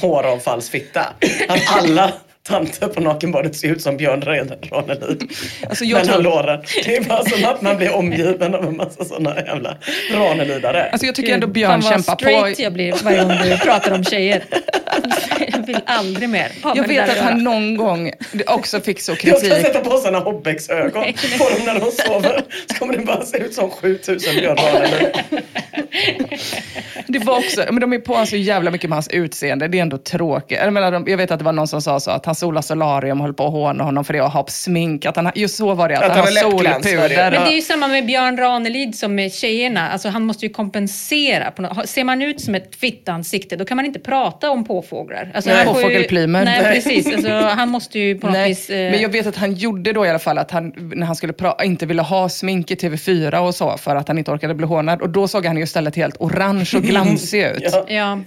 [0.00, 1.00] håravfallsfitta.
[1.48, 2.12] Att alla
[2.48, 5.22] tanter på nakenbadet ser ut som Björn Ranelid.
[5.68, 6.62] Alltså, jag mellan tror- låren.
[6.84, 9.76] Det är bara som att man blir omgiven av en massa sådana jävla
[10.14, 10.90] Ranelidare.
[10.90, 12.62] Alltså jag tycker ändå Gud, Björn fan vad kämpar straight på.
[12.62, 14.44] jag blir varje gång du pratar om tjejer.
[15.72, 17.36] Jag vill aldrig mer ha Jag vet att han göra.
[17.54, 18.12] någon gång
[18.46, 19.66] också fick så Jag ska kritik.
[19.66, 21.04] sätta på sådana Hobbex-ögon
[21.38, 22.42] på dem när de sover.
[22.66, 25.08] Så kommer det bara se ut som 7000 Björn Ranelid.
[27.12, 29.68] Det var också, men de är på så jävla mycket med hans utseende.
[29.68, 30.58] Det är ändå tråkigt.
[30.62, 33.20] Jag, menar, jag vet att det var någon som sa så att han solar solarium
[33.20, 35.06] och höll på att håna honom för det och ha på smink.
[35.06, 37.30] Att han, just så var det, att, Att han han har har solpuder.
[37.30, 39.90] Men det är ju samma med Björn Ranelid som med tjejerna.
[39.90, 41.50] Alltså han måste ju kompensera.
[41.50, 41.88] På något.
[41.88, 45.32] Ser man ut som ett fittansikte då kan man inte prata om påfåglar.
[45.34, 46.44] Alltså, Nej, påfågelplymer.
[46.44, 47.06] Nej, precis.
[47.06, 48.70] Alltså, han måste ju på något Nej, vis...
[48.70, 51.16] eh, men jag vet att han gjorde då i alla fall att han, när han
[51.16, 54.66] skulle inte ville ha smink i TV4 och så för att han inte orkade bli
[54.66, 55.02] hånad.
[55.02, 57.62] Och då såg han ju istället helt orange och glansig ut.
[57.62, 57.84] Ja.
[57.88, 58.22] Ja.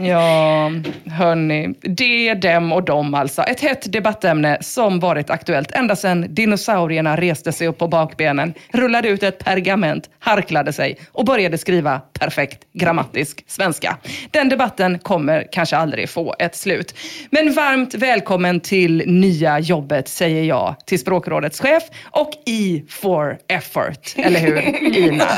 [0.00, 0.70] Ja,
[1.10, 1.74] hörni.
[1.80, 3.42] Det, dem och dem alltså.
[3.42, 9.08] Ett hett debattämne som varit aktuellt ända sedan dinosaurierna reste sig upp på bakbenen, rullade
[9.08, 13.96] ut ett pergament, harklade sig och började skriva perfekt grammatisk svenska.
[14.30, 16.94] Den debatten kommer kanske aldrig få ett slut.
[17.30, 24.14] Men varmt välkommen till nya jobbet säger jag till språkrådets chef och E for effort.
[24.16, 25.28] Eller hur, Ina?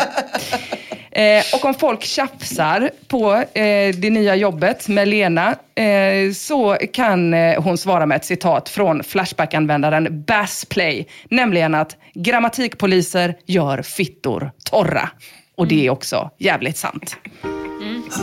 [1.12, 4.49] Eh, och om folk tjafsar på eh, det nya jobbet
[4.88, 11.06] med Lena eh, så kan eh, hon svara med ett citat från Flashback-användaren Bassplay.
[11.30, 15.10] Nämligen att grammatikpoliser gör fittor torra.
[15.56, 17.16] Och det är också jävligt sant.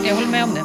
[0.07, 0.63] Jag håller med om det.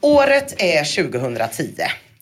[0.00, 1.74] Året är 2010.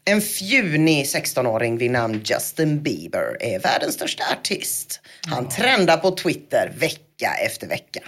[0.04, 5.00] En fjunig 16-åring vid namn Justin Bieber är världens största artist.
[5.26, 8.00] Han trendar på Twitter vecka efter vecka.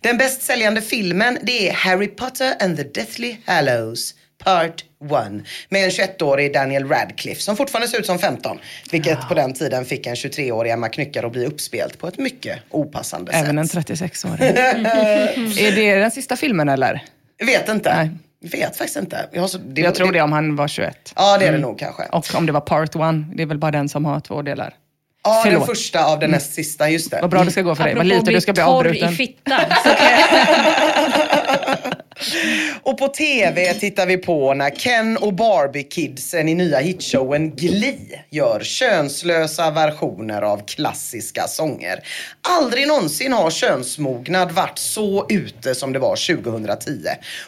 [0.00, 5.84] Den bäst säljande filmen det är Harry Potter and the Deathly Hallows Part 1 med
[5.84, 8.58] en 21-årig Daniel Radcliffe som fortfarande ser ut som 15.
[8.90, 12.58] Vilket på den tiden fick en 23-årig Emma Knyckare att bli uppspelt på ett mycket
[12.70, 13.88] opassande Även en sätt.
[13.88, 14.38] 36-åring.
[15.66, 17.04] är det den sista filmen eller?
[17.46, 17.94] Vet inte.
[17.94, 18.10] Nej.
[18.42, 19.28] Vet faktiskt inte.
[19.32, 21.12] Jag, så, det, Jag tror det om han var 21.
[21.16, 22.02] Ja det är det nog kanske.
[22.02, 24.74] Och om det var part one, det är väl bara den som har två delar.
[25.22, 25.60] Ja, Förlåt.
[25.60, 27.18] den första av den näst sista, just det.
[27.20, 27.94] Vad bra det ska gå för dig.
[27.94, 29.12] Vad lite du ska bli avbruten.
[29.12, 29.60] i fittan.
[32.82, 38.60] Och på TV tittar vi på när Ken och Barbie-kidsen i nya hitshowen Glee gör
[38.62, 42.00] könslösa versioner av klassiska sånger.
[42.48, 46.90] Aldrig någonsin har könsmognad varit så ute som det var 2010.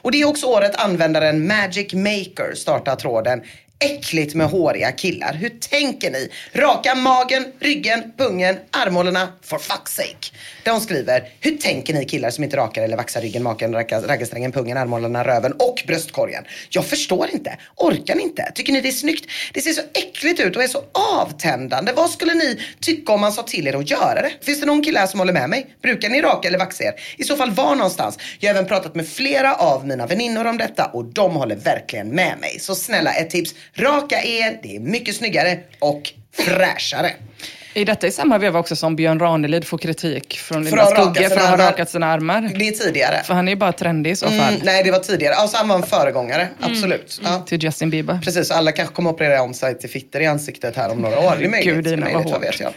[0.03, 3.43] Och det är också året användaren Magic Maker startar tråden
[3.83, 5.35] Äckligt med håriga killar.
[5.35, 6.29] Hur tänker ni?
[6.53, 10.37] Raka magen, ryggen, pungen, armhålorna, for fuck's sake.
[10.65, 14.53] De skriver, hur tänker ni killar som inte rakar eller vaxar ryggen, maken, raggsträngen, raggarsträngen,
[14.53, 16.45] pungen, armhålorna, röven och bröstkorgen?
[16.71, 17.59] Jag förstår inte.
[17.77, 18.53] Orkar ni inte?
[18.55, 19.31] Tycker ni det är snyggt?
[19.53, 21.93] Det ser så äckligt ut och är så avtändande.
[21.97, 24.33] Vad skulle ni tycka om man sa till er att göra det?
[24.41, 25.77] Finns det någon kille här som håller med mig?
[25.83, 26.95] Brukar ni raka eller vaxa er?
[27.17, 28.19] I så fall var någonstans?
[28.39, 32.09] Jag har även pratat med flera av mina väninnor om detta och de håller verkligen
[32.09, 32.59] med mig.
[32.61, 33.55] Så snälla ett tips.
[33.77, 37.13] Raka er, det är mycket snyggare och fräschare.
[37.75, 41.23] Är detta i samma veva också som Björn Ranelid får kritik från För Linda Skugge
[41.23, 41.67] för sina att ha armar.
[41.67, 42.51] rakat sina armar?
[42.59, 43.23] Det är tidigare.
[43.25, 44.35] För han är ju bara trendig i så fall.
[44.35, 45.35] Mm, nej, det var tidigare.
[45.35, 47.21] Alltså han var en föregångare, absolut.
[47.25, 47.43] Ja.
[47.47, 48.21] Till Justin Bieber.
[48.25, 51.19] Precis, alla kanske kommer att operera om sig till fitter i ansiktet här om några
[51.19, 51.37] år.
[51.39, 51.75] Det är möjligt.
[51.75, 52.43] Gud, Ina, vad hårt.
[52.43, 52.73] vet jag.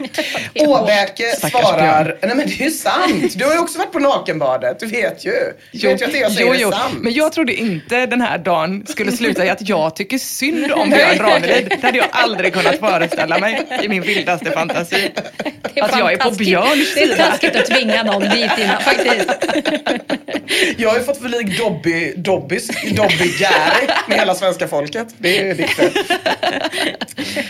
[0.70, 2.18] Åbäke svarar, Björn.
[2.22, 3.34] nej men det är ju sant.
[3.40, 5.32] Du har ju också varit på nakenbadet, du vet ju.
[5.72, 6.68] Du vet ju att det jag säger jo, jo.
[6.68, 6.96] är sant.
[7.00, 10.90] Men jag trodde inte den här dagen skulle sluta i att jag tycker synd om
[10.96, 11.68] Björn Ranelid.
[11.70, 14.85] Det hade jag aldrig kunnat föreställa mig i min vildaste fantasi.
[15.74, 16.32] det Att jag är på.
[16.32, 17.26] Björns Det är sida.
[17.26, 19.30] taskigt att tvinga någon dit innan, faktiskt.
[20.78, 25.08] Jag har ju fått förlik Dobby, Dobbys, Dobby Gary med hela svenska folket.
[25.18, 25.92] Det är ditt fel.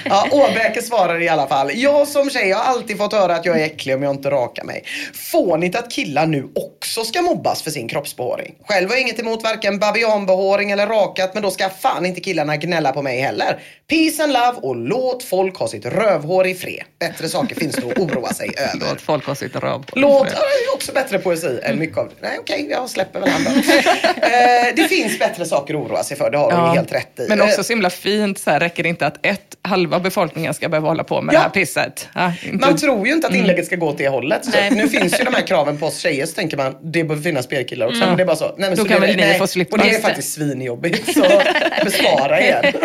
[0.10, 1.72] Ja, Åbräke svarar i alla fall.
[1.76, 4.64] Jag som tjej har alltid fått höra att jag är äcklig om jag inte rakar
[4.64, 4.84] mig.
[5.32, 8.56] Fånigt att killar nu också ska mobbas för sin kroppsbehåring.
[8.68, 12.58] Själv har jag inget emot varken babianbehåring eller rakat men då ska fan inte killarna
[12.58, 13.60] gnälla på mig heller.
[13.90, 16.84] Peace and love och låt folk ha sitt rövhår i fred.
[17.00, 18.86] Bättre saker finns det att oroa sig över.
[18.90, 19.60] Låt folk ha sitt på
[19.94, 22.28] Låt, ja, det är också bättre poesi än mycket av det.
[22.28, 23.50] Nej okej, jag släpper väl då.
[24.26, 27.26] eh, Det finns bättre saker att oroa sig för, det har Ja, helt rätt i.
[27.30, 30.54] Men Eh, också så himla fint, så här, räcker det inte att ett, halva befolkningen
[30.54, 31.40] ska behöva hålla på med Ja.
[31.40, 32.08] det här pisset?
[32.14, 33.42] Ja, inte- Man tror ju inte att Mm.
[33.46, 34.46] inlägget ska gå åt det hållet.
[34.46, 37.16] Så nu finns ju de här kraven på oss tjejer så tänker man det bör
[37.16, 38.00] finnas spelkillar också.
[38.00, 38.46] Men det är bara så.
[38.46, 38.78] Nej, men Mm.
[38.78, 39.38] Då så kan det, väl ni nej.
[39.40, 39.76] få slippa.
[39.78, 41.14] Och det är faktiskt svinjobbigt.
[41.14, 41.42] Så
[41.86, 42.76] bespara er.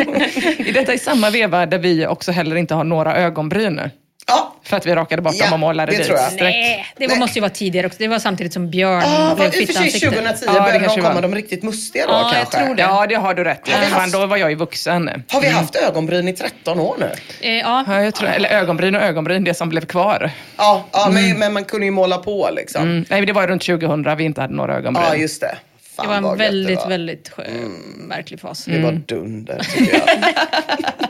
[0.68, 3.80] I detta i samma veva där vi också heller inte har några ögonbryn.
[4.26, 6.26] Ja, För att vi rakade bort Ja, dem och målade det dit tror jag.
[6.32, 6.40] streck.
[6.54, 7.18] Nej, det var, Nej.
[7.18, 7.98] måste ju vara tidigare också.
[7.98, 10.10] Det var samtidigt som Björn ah, blev vad- i och för sig fittansikte.
[10.10, 11.22] 2010 Ja, började de komma var.
[11.22, 12.58] de riktigt mustiga då Ja, jag kanske.
[12.66, 12.82] tror det.
[12.82, 13.70] Ja, det har du rätt i.
[13.70, 15.24] haft- då var jag ju vuxen.
[15.28, 17.10] Har vi haft ögonbryn i 13 år nu?
[17.40, 17.84] Eh, ja.
[17.86, 20.30] Ja, jag tror, eller ögonbryn och ögonbryn, det som blev kvar.
[20.56, 22.82] Ja, ja men, men man kunde ju måla på liksom.
[22.82, 23.04] Mm.
[23.10, 25.04] Nej, det var runt 2000 vi inte hade några ögonbryn.
[25.08, 25.56] Ja, just det.
[26.04, 26.88] Fan, Det var en väldigt, var.
[26.88, 28.64] väldigt skö- märklig fas.
[28.64, 30.08] Det var dunder tycker jag.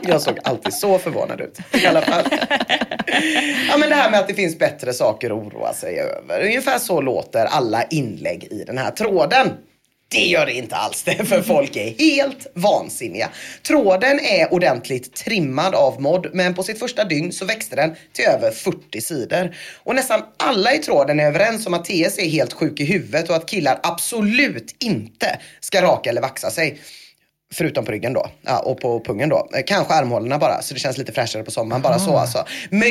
[0.13, 1.59] jag såg alltid så förvånad ut.
[1.83, 2.23] I alla fall.
[3.69, 6.45] Ja men det här med att det finns bättre saker att oroa sig över.
[6.45, 9.47] Ungefär så låter alla inlägg i den här tråden.
[10.11, 13.29] Det gör det inte alls det, för folk är helt vansinniga.
[13.63, 18.25] Tråden är ordentligt trimmad av mod, men på sitt första dygn så växte den till
[18.25, 19.55] över 40 sidor.
[19.83, 23.29] Och nästan alla i tråden är överens om att TS är helt sjuk i huvudet
[23.29, 26.79] och att killar absolut inte ska raka eller vaxa sig.
[27.53, 28.29] Förutom på ryggen då.
[28.41, 29.49] Ja, och på pungen då.
[29.55, 31.81] Eh, Kanske armhålorna bara, så det känns lite fräschare på sommaren.
[31.81, 32.45] Bara så alltså.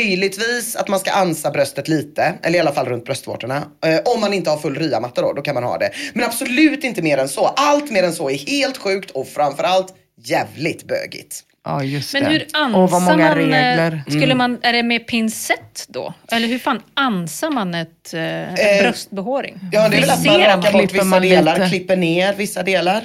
[0.05, 3.57] Möjligtvis att man ska ansa bröstet lite, eller i alla fall runt bröstvårtorna.
[3.87, 5.91] Eh, om man inte har full ryamatta då, då kan man ha det.
[6.15, 7.47] Men absolut inte mer än så.
[7.47, 9.95] Allt mer än så är helt sjukt och framförallt
[10.25, 11.41] jävligt bögigt.
[11.65, 12.29] Ja, just Men det.
[12.31, 13.27] hur ansar Och vad många man?
[13.29, 14.03] eh, regler.
[14.09, 16.15] Skulle man, är det med pincett då?
[16.33, 19.59] Eller hur fan ansar man ett eh, bröstbehåring?
[19.73, 21.69] Ja, det är väl att man rakar bort Klipper vissa delar, lite?
[21.69, 23.05] klipper ner vissa delar.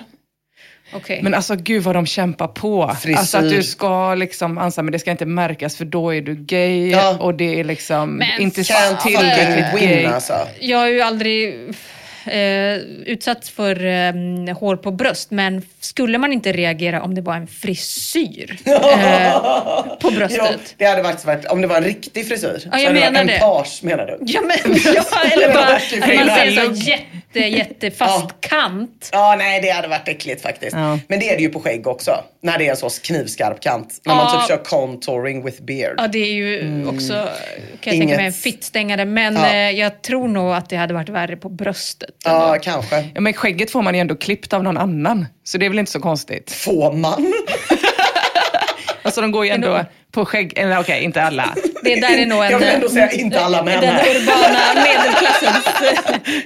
[0.96, 1.20] Okej.
[1.24, 2.96] Men alltså gud vad de kämpar på.
[3.02, 3.18] Frisyr.
[3.18, 6.36] Alltså att du ska liksom ansa, men det ska inte märkas för då är du
[6.36, 7.18] gay Ja.
[7.20, 8.64] och det är liksom Men inte
[9.04, 10.06] tillräckligt gay.
[10.06, 10.34] alltså.
[10.60, 11.54] Jag har ju aldrig
[12.26, 14.14] eh, utsatts för eh,
[14.58, 18.76] hår på bröst, men skulle man inte reagera om det var en frisyr eh,
[20.00, 20.76] på Ja, bröstet?
[20.78, 22.48] det hade faktiskt varit, om det var en riktig frisyr.
[22.72, 24.18] Ja, jag så hade det menar en page menar du?
[24.22, 24.58] Ja, men,
[24.96, 27.04] ja, eller bara att man ser så jätte,
[27.58, 28.50] jättefast Ja.
[28.50, 29.10] kant.
[29.12, 30.76] Ja, nej det hade varit äckligt faktiskt.
[30.76, 31.00] Ja.
[31.08, 32.12] Men det är det ju på skägg också.
[32.44, 34.02] När det är en så knivskarp kant.
[34.06, 35.96] När man typ kör contouring with beard.
[35.98, 37.24] Ja, det är ju också, kan
[37.84, 39.06] jag Inget- tänka mig, en fittstängare.
[39.06, 39.54] Men Ja.
[39.54, 42.10] eh, jag tror nog att det hade varit värre på bröstet.
[42.26, 42.60] Ja, ändå.
[42.64, 43.10] kanske.
[43.16, 45.26] Ja, men skägget får man ju ändå klippt av någon annan.
[45.44, 46.52] Så det är väl inte så konstigt.
[46.52, 47.34] Får man?
[49.02, 51.56] Alltså de går ju ändå på skägg, eller okej, inte alla.
[51.84, 52.52] Det där är nog en...
[52.52, 54.16] Jag vill ändå säga inte alla män Den här.
[54.16, 55.66] urbana medelklassens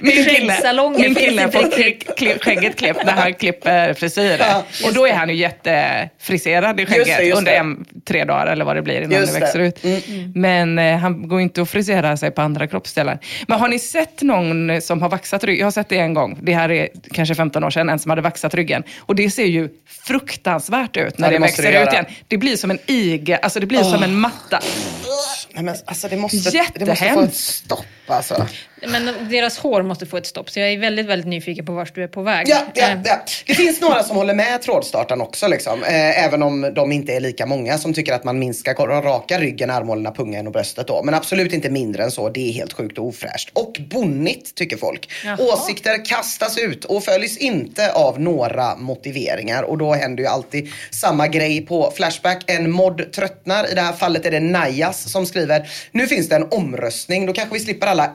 [0.00, 4.38] Min kille, min kille får skägget klippt när han klipper frisyrer.
[4.38, 8.24] Ja, och då är han ju jättefriserad i Just skägget det, just under en, tre
[8.24, 9.84] dagar eller vad det blir innan Just det växer det.
[9.84, 9.96] Mm.
[9.96, 10.36] ut.
[10.36, 13.18] Men eh, han går inte att frisera sig på andra kroppsdelar.
[13.48, 15.60] Men har ni sett någon som har vaxat ryggen?
[15.60, 16.38] Jag har sett det en gång.
[16.42, 18.82] Det här är kanske 15 år sedan, en som hade vaxat ryggen.
[18.98, 19.68] Och det ser ju
[20.06, 22.04] fruktansvärt ut när Ja, det växer det ut igen.
[22.28, 24.60] Det blir som en igel, alltså det blir som en matta.
[25.54, 28.46] Nej, men, alltså, det, måste, det måste få ett stopp alltså.
[28.88, 31.94] Men deras hår måste få ett stopp, så jag är väldigt, väldigt nyfiken på vart
[31.94, 32.48] du är på väg.
[32.48, 33.24] Ja, ja, Eh, ja.
[33.46, 35.48] Det finns några som håller med trådstartaren också.
[35.48, 35.82] Liksom.
[35.82, 39.38] Eh, även om de inte är lika många som tycker att man minst ska raka
[39.40, 40.86] ryggen, armhålorna, pungen och bröstet.
[40.86, 41.02] Då.
[41.02, 42.28] Men absolut inte mindre än så.
[42.28, 43.50] Det är helt sjukt och ofräscht.
[43.52, 45.10] Och bonnigt tycker folk.
[45.24, 45.36] Jaha.
[45.40, 49.62] Åsikter kastas ut och följs inte av några motiveringar.
[49.62, 52.42] Och då händer ju alltid samma grej på Flashback.
[52.46, 53.70] En mod tröttnar.
[53.72, 55.70] I det här fallet är det Najas som skriver.
[55.92, 57.26] Nu finns det en omröstning.
[57.26, 58.10] Då kanske vi slipper alla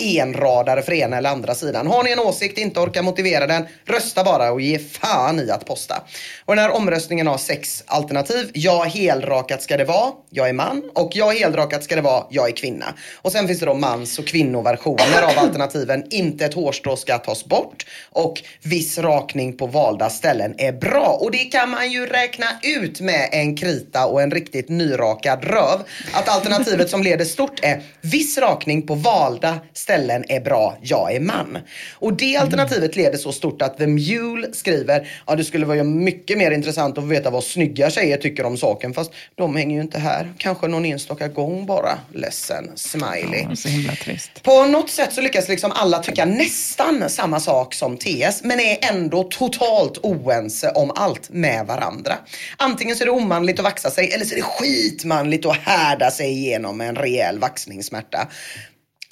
[0.56, 1.88] avradare för ena eller andra sidan.
[1.88, 5.65] Har ni en åsikt, inte orkar motivera den, rösta bara och ge fan i att
[5.65, 6.04] posta.
[6.46, 8.52] Och den här omröstningen har sex alternativ.
[8.54, 10.12] Ja, helrakat ska det vara.
[10.30, 10.84] Jag är man.
[10.94, 12.24] Och ja, helrakat ska det vara.
[12.30, 12.86] Jag är kvinna.
[13.22, 16.04] Och sen finns det då mans och kvinnoversioner av alternativen.
[16.10, 17.86] Inte ett hårstrå ska tas bort.
[18.12, 21.18] Och viss rakning på valda ställen är bra.
[21.22, 25.80] Och det kan man ju räkna ut med en krita och en riktigt nyrakad röv.
[26.13, 31.20] Att alternativet som leder stort är viss rakning på valda ställen är bra, jag är
[31.20, 31.58] man.
[31.93, 36.38] Och det alternativet leder så stort att The Mule skriver, ja det skulle vara mycket
[36.38, 38.93] mer intressant att veta vad snygga tjejer tycker om saken.
[38.93, 40.34] Fast de hänger ju inte här.
[40.38, 41.98] Kanske någon enstaka gång bara.
[42.14, 43.46] Ledsen, smiley.
[43.50, 44.43] Ja, så himla trist.
[44.43, 48.78] På något sätt så lyckas liksom alla tycka nästan samma sak som TS men är
[48.91, 52.14] ändå totalt oense om allt med varandra.
[52.58, 56.12] Antingen så är det omanligt att vaxa sig eller så är det skitmanligt att härda
[56.12, 58.28] sig igenom en rejäl vaxningssmärta.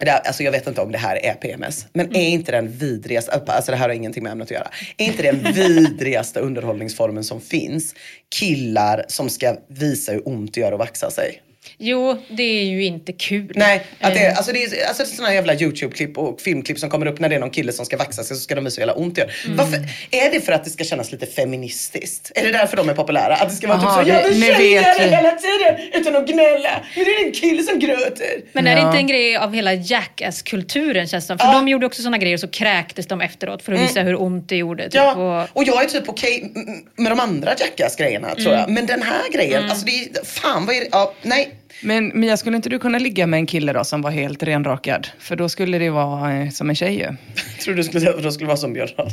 [0.06, 3.32] Det, alltså jag vet inte om det här är PMS, men är inte den vidrigaste,
[3.32, 7.42] alltså det här har ingenting med ämnet att göra, är inte den vidrigaste underhållningsformen som
[7.42, 7.96] finns
[8.40, 11.42] killar som ska visa hur ont det gör att vaxa sig?
[11.86, 13.52] Jo, det är ju inte kul.
[13.56, 16.90] Nej, att det, är, Eh, alltså det är alltså sådana jävla YouTube-klipp och filmklipp som
[16.90, 18.82] kommer upp när det är någon kille som ska vaxa sig så ska de visa
[18.82, 19.32] hur jävla ont det gör.
[19.46, 19.58] Mm.
[19.58, 19.78] Varför,
[20.12, 22.32] är det för att det ska kännas lite feministiskt?
[22.36, 23.34] Är det därför de är populära?
[23.36, 26.70] Att det ska vara Aha, typ så, jag vill tjejer hela tiden utan att gnälla.
[26.96, 28.42] Är det en kille som gråter.
[28.54, 28.88] Men är det Ja.
[28.88, 31.38] inte en grej av hela Jackass-kulturen känns det?
[31.38, 34.22] För de gjorde också såna grejer och så kräktes de efteråt för att visa hur
[34.22, 34.84] ont det gjorde.
[34.84, 34.96] Typ.
[34.96, 35.06] Mm.
[35.20, 36.64] Ja, Och, och jag är typ okej m-
[36.96, 38.60] med de andra Jackass-grejerna tror Mm.
[38.60, 38.70] jag.
[38.70, 41.52] Men den här grejen, alltså det är, fan vad är det, ja, nej.
[41.82, 45.08] Men Mia, skulle inte du kunna ligga med en kille då som var helt renrakad?
[45.20, 47.02] För då skulle det vara eh, som en tjej ju.
[47.04, 47.18] Jag
[47.64, 48.90] tror du skulle säga att det skulle vara som Björn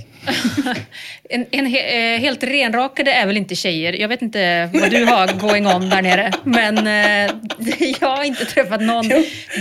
[1.29, 3.93] en, en he, eh, helt renrakade är väl inte tjejer.
[3.93, 6.33] Jag vet inte vad du har going on där nere.
[6.45, 7.35] Men eh,
[8.01, 9.09] jag har inte träffat någon.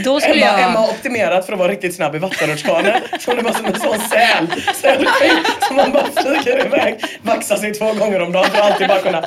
[0.04, 0.70] Då skulle Emma, jag...
[0.70, 3.02] Emma har optimerat för att vara riktigt snabb i vattenrutschkanan.
[3.20, 4.48] Så det var som en sån säl.
[4.76, 8.88] Sälskinn som man bara flyger iväg, vaxar sig två gånger om dagen för att alltid
[8.88, 9.26] bara kunna...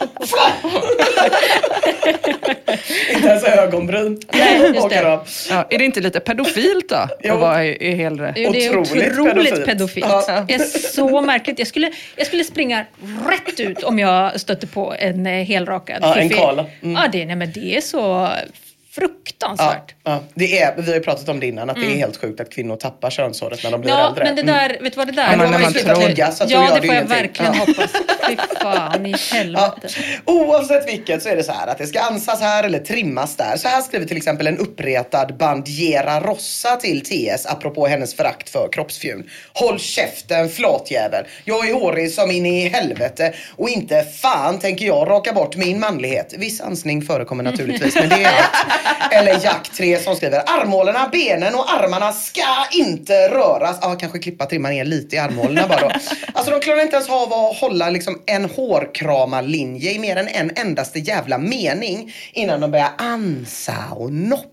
[3.14, 4.18] Inte ens ögonbryn.
[4.32, 5.18] Nej, just det.
[5.50, 7.08] Ja, är det inte lite pedofilt då?
[7.22, 7.34] Jo.
[7.34, 8.32] Att vara i, i helre?
[8.36, 9.66] Jo, Det är Otroligt otroligt, pedofilt.
[9.66, 10.06] pedofilt.
[10.28, 10.44] Ja.
[10.48, 10.58] Det är
[10.92, 11.58] så märkligt.
[11.58, 12.84] Jag skulle, jag skulle springa
[13.28, 16.66] rätt ut om jag stötte på en eh, helrakad Ja, en kala.
[16.82, 16.94] Mm.
[17.02, 18.28] Ja, det, nej, men det är så
[18.94, 19.94] fruktansvärt.
[20.04, 20.20] ja.
[20.34, 22.50] Det är, vi har ju pratat om det innan, att det är helt sjukt att
[22.54, 24.00] kvinnor tappar könshåret när de blir Mm.
[24.02, 24.24] Ja, äldre.
[24.24, 24.54] men det Mm.
[24.54, 26.18] där, vet du vad det där Ja, men när man slutat tror- med.
[26.18, 27.58] Ja, så Ja, det det får jag verkligen Ja.
[27.60, 27.90] hoppas.
[28.28, 29.18] Fy fan i Ja.
[29.36, 29.88] helvete.
[30.24, 33.56] Oavsett vilket så är det så här att det ska ansas här eller trimmas där.
[33.56, 38.68] Så här skriver till exempel en uppretad Bandiera Rossa till TS apropå hennes förakt för
[38.72, 39.30] kroppsfjun.
[39.52, 41.24] Håll käften flatjävel.
[41.44, 45.80] Jag är hårig som in i helvete och inte fan tänker jag raka bort min
[45.80, 46.34] manlighet.
[46.38, 48.78] Viss ansning förekommer naturligtvis men det är allt.
[49.10, 53.78] Eller Jack 3 som skriver armhålorna, benen och armarna ska inte röras.
[53.82, 55.90] Ja, kanske klippa trimma ner lite i armhålorna bara då.
[56.32, 60.50] Alltså de klarar inte ens av att hålla liksom en hårkramarlinje i mer än en
[60.56, 64.48] endaste jävla mening innan de börjar ansa och noppa.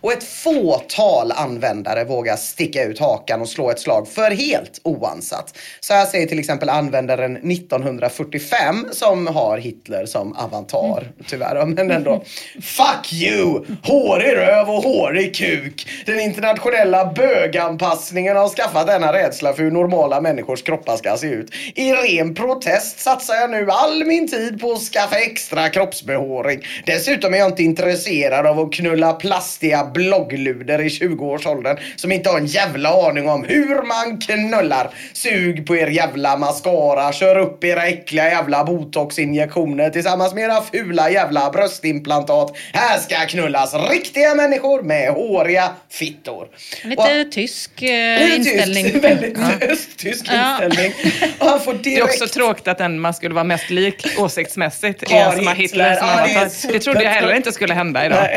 [0.00, 5.58] Och ett fåtal användare vågar sticka ut hakan och slå ett slag för helt oansat.
[5.80, 11.12] Så här säger till exempel användaren 1945 som har Hitler som avatar.
[11.26, 12.24] Tyvärr, men ändå.
[12.62, 13.64] Fuck you!
[13.82, 15.88] Hårig röv och hårig kuk.
[16.06, 21.50] Den internationella böganpassningen har skaffat denna rädsla för hur normala människors kroppar ska se ut.
[21.74, 26.60] I ren protest satsar jag nu all min tid på att skaffa extra kroppsbehåring.
[26.86, 32.30] Dessutom är jag inte intresserad av att knulla plast plastiga bloggluder i 20-årsåldern som inte
[32.30, 34.90] har en jävla aning om hur man knullar.
[35.12, 41.10] Sug på er jävla mascara, kör upp era äckliga jävla botoxinjektioner tillsammans med era fula
[41.10, 42.56] jävla bröstimplantat.
[42.72, 46.46] Här ska knullas riktiga människor med håriga fittor.
[46.84, 48.84] Lite tysk eh, Lite inställning.
[48.84, 50.50] Tyst, väldigt östtysk Ja.
[50.64, 50.92] inställning.
[51.38, 52.04] Och han får Det är direkt...
[52.22, 55.54] också tråkigt att den man skulle vara mest lik åsiktsmässigt är som Hitler.
[55.54, 56.26] Hitler som Ja,
[56.66, 56.72] det.
[56.72, 58.28] Det trodde jag heller inte skulle hända idag.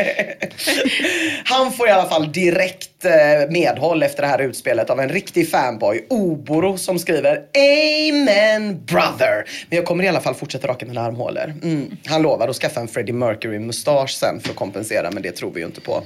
[1.44, 2.89] Han får i alla fall direkt
[3.48, 9.44] medhåll efter det här utspelet av en riktig fanboy, Oboro, som skriver Amen brother.
[9.68, 11.54] Men jag kommer i alla fall fortsätta raka mina armhålor.
[11.62, 11.90] Mm.
[12.06, 15.60] Han lovar att skaffa en Freddie Mercury-mustasch sen för att kompensera, men det tror vi
[15.60, 16.02] ju inte på.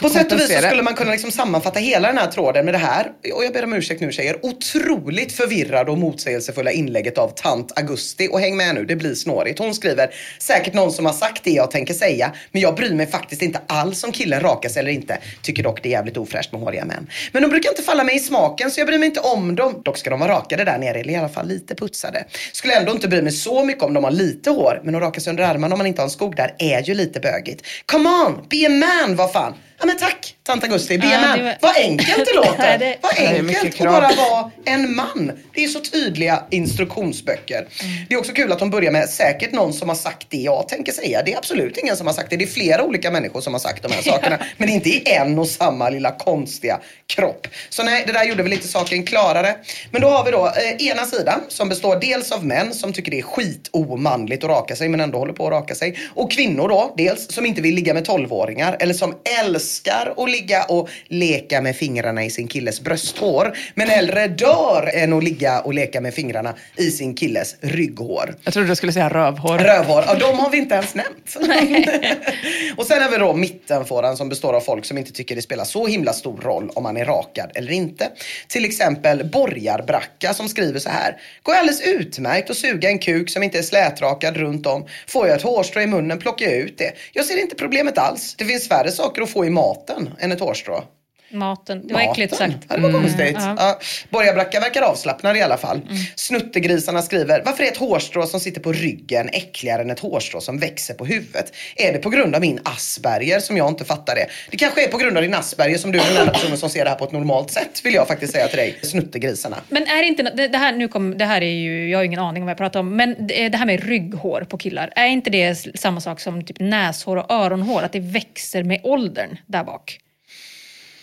[0.00, 2.74] På sätt och vis så skulle man kunna liksom sammanfatta hela den här tråden med
[2.74, 7.28] det här, och jag ber om ursäkt nu tjejer, otroligt förvirrade och motsägelsefulla inlägget av
[7.28, 8.28] tant Augusti.
[8.32, 9.58] Och häng med nu, det blir snårigt.
[9.58, 13.06] Hon skriver, säkert någon som har sagt det jag tänker säga, men jag bryr mig
[13.06, 15.18] faktiskt inte alls om killen rakas eller inte.
[15.42, 17.06] Tycker dock det jävligt ofräscht med håriga män.
[17.32, 19.82] Men de brukar inte falla mig i smaken så jag bryr mig inte om dem.
[19.84, 22.24] Dock ska de vara rakade där nere, eller i alla fall lite putsade.
[22.52, 25.20] Skulle ändå inte bry mig så mycket om de har lite hår, men att raka
[25.20, 27.66] sig under armarna om man inte har en skog där är ju lite bögigt.
[27.86, 29.54] Come on, be a man, vad fan.
[29.80, 32.78] Ja men tack, tant Augusti, a Ja, var- Vad enkelt det låter.
[32.78, 35.32] Det- Vad enkelt att bara vara en man.
[35.54, 37.66] Det är så tydliga instruktionsböcker.
[38.08, 40.68] Det är också kul att de börjar med säkert någon som har sagt det jag
[40.68, 41.22] tänker säga.
[41.22, 42.36] Det är absolut ingen som har sagt det.
[42.36, 44.38] Det är flera olika människor som har sagt de här sakerna.
[44.56, 47.46] Men inte i en och samma lilla konstiga kropp.
[47.68, 49.56] Så nej, det där gjorde väl inte saken klarare.
[49.90, 53.10] Men då har vi då eh, ena sidan som består dels av män som tycker
[53.10, 55.98] det är skitomanligt att raka sig men ändå håller på att raka sig.
[56.14, 59.67] Och kvinnor då, dels som inte vill ligga med 12-åringar eller som älskar
[60.16, 63.56] att ligga och leka med fingrarna i sin killes brösthår.
[63.74, 68.34] Men hellre dör än att ligga och leka med fingrarna i sin killes rygghår.
[68.44, 69.58] Jag trodde du skulle säga rövhår.
[69.58, 71.36] Rövhår, ja, de har vi inte ens nämnt.
[72.76, 75.64] och sen har vi då mittenfåran som består av folk som inte tycker det spelar
[75.64, 78.10] så himla stor roll om man är rakad eller inte.
[78.48, 81.16] Till exempel Borgarbracka som skriver så här.
[81.42, 84.86] Går alldeles utmärkt att suga en kuk som inte är slätrakad runt om.
[85.06, 86.92] Får jag ett hårstrå i munnen plockar jag ut det.
[87.12, 88.34] Jag ser inte problemet alls.
[88.38, 90.82] Det finns färre saker att få i maten än ett hårstrå.
[91.30, 91.86] Maten.
[91.86, 92.12] Det var Maten.
[92.12, 92.56] äckligt sagt.
[92.68, 93.36] Ja, det var konstigt.
[93.38, 93.54] ja.
[93.58, 93.78] Ja.
[94.10, 95.80] Borgarbracka verkar avslappnad i alla fall.
[96.16, 100.58] Snuttegrisarna skriver, varför är ett hårstrå som sitter på ryggen äckligare än ett hårstrå som
[100.58, 101.52] växer på huvudet?
[101.76, 104.26] Är det på grund av min Asperger som jag inte fattar det?
[104.50, 106.70] Det kanske är på grund av din Asperger som du är den enda personen som
[106.70, 108.78] ser det här på ett normalt sätt, vill jag faktiskt säga till dig.
[108.82, 109.56] Snuttegrisarna.
[109.68, 112.20] Men är det inte, det, här, nu kom, det här är ju, jag har ingen
[112.20, 115.30] aning om vad jag pratar om, men det, här med rygghår på killar, är inte
[115.30, 119.98] det samma sak som typ näshår och öronhår, att det växer med åldern där bak?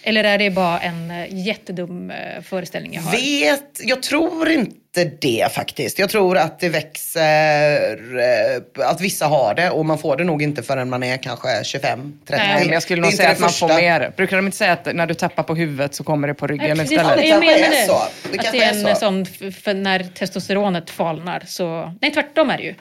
[0.07, 3.11] Eller är det bara en eh, jättedum eh, föreställning jag har?
[3.11, 5.99] Vet, jag tror inte det faktiskt.
[5.99, 10.41] Jag tror att det växer, eh, att vissa har det och man får det nog
[10.41, 12.43] inte förrän man är kanske 25, 30.
[12.43, 14.11] Nej, Men jag skulle nog säga att man får mer.
[14.15, 16.77] Brukar de inte säga att när du tappar på huvudet så kommer det på ryggen
[16.77, 17.17] Nej, istället?
[17.17, 17.87] det kanske är det.
[17.87, 18.01] så.
[18.31, 18.99] Det att det är en så.
[18.99, 21.93] sån, för när testosteronet falnar så...
[22.01, 22.75] Nej, tvärtom är det ju.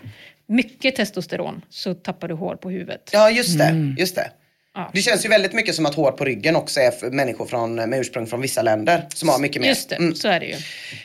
[0.47, 3.11] Mycket testosteron så tappar du hår på huvudet.
[3.13, 3.95] Ja, just det.
[3.99, 4.31] Just det.
[4.77, 4.91] Ja.
[4.93, 7.75] Det känns ju väldigt mycket som att hår på ryggen också är för människor från,
[7.75, 9.69] med ursprung från vissa länder som har mycket mer.
[9.69, 10.15] Just det, Mm.
[10.15, 10.55] så är det ju.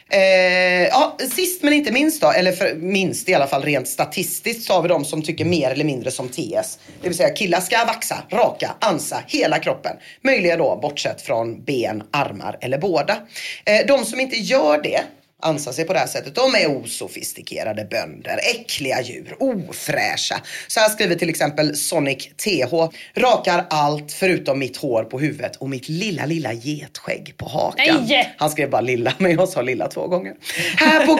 [0.09, 4.63] Eh, ja, sist men inte minst då, eller för, minst i alla fall rent statistiskt
[4.63, 6.79] så har vi de som tycker mer eller mindre som TS.
[7.01, 9.95] Det vill säga killar ska vaxa, raka, ansa hela kroppen.
[10.21, 13.17] Möjliga då bortsett från ben, armar eller båda.
[13.65, 14.99] Eh, de som inte gör det
[15.41, 16.35] ansar sig på det här sättet.
[16.35, 20.41] De är osofistikerade bönder, äckliga djur, ofräscha.
[20.67, 22.73] Så här skriver till exempel Sonic TH.
[23.13, 28.05] Rakar allt förutom mitt hår på huvudet och mitt lilla, lilla getskägg på hakan.
[28.07, 28.35] Nej!
[28.37, 30.33] Han skrev bara lilla, men jag sa lilla två gånger.
[30.77, 31.11] Här på,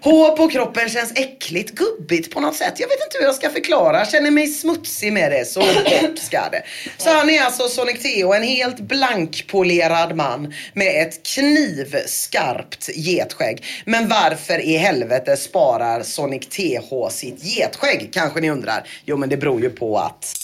[0.10, 2.74] hår på kroppen känns äckligt, gubbigt på något sätt.
[2.76, 4.04] Jag vet inte hur jag ska förklara.
[4.04, 6.62] Känner mig smutsig med det, så bort ska det.
[6.96, 13.51] Så han är alltså Sonic Theo, en helt blankpolerad man med ett knivskarpt getskägg.
[13.84, 18.88] Men varför i helvete sparar Sonic TH sitt getskägg, kanske ni undrar?
[19.06, 20.36] Jo, men det beror ju på att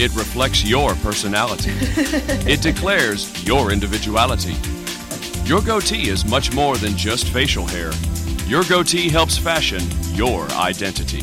[0.00, 1.70] It reflects your personality.
[2.48, 4.54] it declares your individuality.
[5.48, 7.92] Your goatee is much more than just facial hair.
[8.48, 9.80] Your goatee helps fashion
[10.18, 11.22] your identity.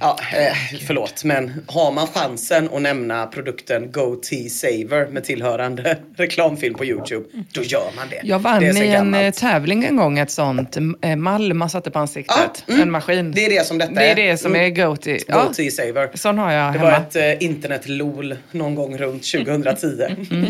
[0.00, 6.74] Ja, eh, förlåt, men har man chansen att nämna produkten Goatee Saver med tillhörande reklamfilm
[6.74, 8.20] på Youtube, då gör man det.
[8.22, 9.36] Jag vann det är i en eh, gammalt.
[9.36, 12.64] tävling en gång ett sånt eh, mall man satte på ansiktet.
[12.68, 12.80] mm.
[12.80, 13.32] En maskin.
[13.32, 14.30] Det är det som detta Det är är.
[14.30, 14.64] det som Mm.
[14.78, 15.18] är Goatee.
[15.28, 16.10] Ja, Goatee Saver.
[16.14, 16.90] sån har jag Det hemma.
[16.90, 19.88] var ett eh, internet-lol någon gång runt 2010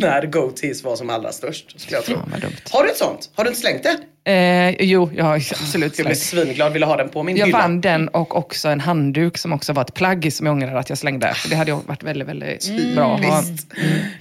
[0.00, 1.80] när Goatees var som allra störst.
[1.80, 2.16] Skulle jag tro.
[2.16, 2.52] Dumt.
[2.70, 3.30] Har du ett sånt?
[3.34, 3.96] Har du inte slängt det?
[4.26, 7.58] Eh, jo, jag har absolut Jag blev svinglad, ville ha den på min Jag hylla.
[7.58, 10.88] vann den och också en handduk som också var ett plagg som jag ångrar att
[10.88, 11.34] jag slängde.
[11.34, 13.40] För det hade ju varit väldigt, väldigt bra att ha.
[13.40, 13.66] Visst.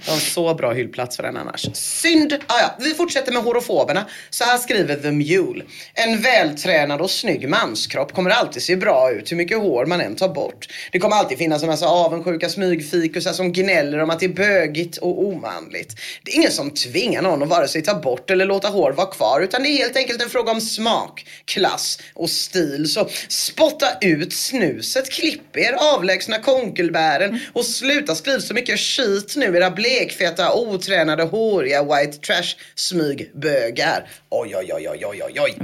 [0.06, 1.68] Jag har så bra hyllplats för den annars.
[1.72, 2.32] Synd.
[2.46, 2.74] Ah, ja.
[2.78, 4.04] Vi fortsätter med horofoberna.
[4.30, 5.64] Så här skriver The Mule.
[5.94, 10.16] En vältränad och snygg manskropp kommer alltid se bra ut hur mycket hår man än
[10.16, 10.66] tar bort.
[10.92, 14.96] Det kommer alltid finnas en massa avundsjuka smygfikusar som gnäller om att det är bögigt
[14.96, 15.96] och omanligt.
[16.22, 19.06] Det är ingen som tvingar någon att vare sig ta bort eller låta hår vara
[19.06, 22.92] kvar utan det är helt enkelt en fråga om smak, klass och stil.
[22.92, 29.56] Så spotta ut snuset, klipp er, avlägsna konkelbären och sluta skriva så mycket skit nu
[29.56, 34.08] era blekfeta, otränade, håriga white trash smygbögar.
[34.30, 35.54] Oj, oj, oj, oj, oj, oj,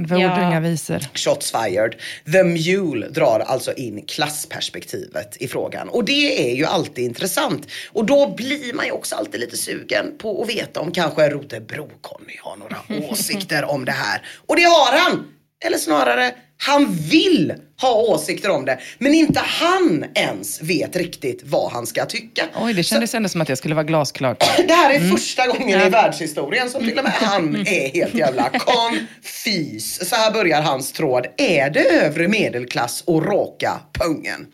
[0.51, 0.99] inga visor.
[1.13, 1.95] Shots fired.
[2.31, 5.89] The Mule drar alltså in klassperspektivet i frågan.
[5.89, 7.67] Och det är ju alltid intressant.
[7.91, 12.39] Och då blir man ju också alltid lite sugen på att veta om kanske Rotebro-Conny
[12.41, 12.77] har några
[13.11, 14.20] åsikter om det här.
[14.47, 15.27] Och det har han!
[15.65, 18.79] Eller snarare, han vill ha åsikter om det.
[18.97, 22.43] Men inte han ens vet riktigt vad han ska tycka.
[22.55, 24.43] Oj, det kändes ändå som att det skulle vara glasklart.
[24.67, 28.49] Det här är första gången i världshistorien som till och med han är helt jävla
[28.49, 30.09] konfys.
[30.09, 31.27] Så här börjar hans tråd.
[31.37, 34.47] Är det övre medelklass och råka pungen?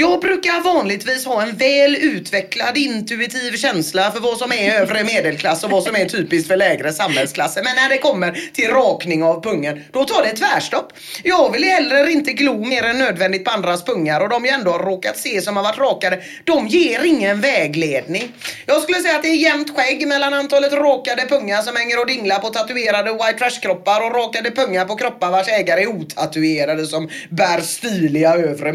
[0.00, 5.64] Jag brukar vanligtvis ha en väl utvecklad intuitiv känsla för vad som är övre medelklass
[5.64, 7.62] och vad som är typiskt för lägre samhällsklasser.
[7.62, 10.92] Men när det kommer till rakning av pungen, då tar det tvärstopp.
[11.22, 14.70] Jag vill heller inte glo mer än nödvändigt på andras pungar och de jag ändå
[14.70, 18.32] har råkat se som har varit rakade, de ger ingen vägledning.
[18.66, 22.06] Jag skulle säga att det är jämnt skägg mellan antalet rakade pungar som hänger och
[22.06, 27.08] dinglar på tatuerade white trash-kroppar och rakade pungar på kroppar vars ägare är otatuerade som
[27.30, 28.72] bär stiliga övre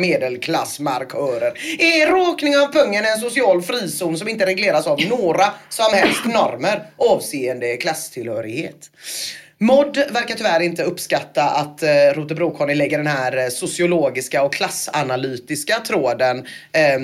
[1.15, 1.53] medelklassmarkörer.
[1.79, 6.83] Är råkning av pungen en social frizon som inte regleras av några som helst normer
[6.97, 8.91] avseende klasstillhörighet?
[9.57, 15.79] Mod verkar tyvärr inte uppskatta att eh, Rotebro-Conny lägger den här eh, sociologiska och klassanalytiska
[15.79, 16.37] tråden
[16.71, 16.99] eh,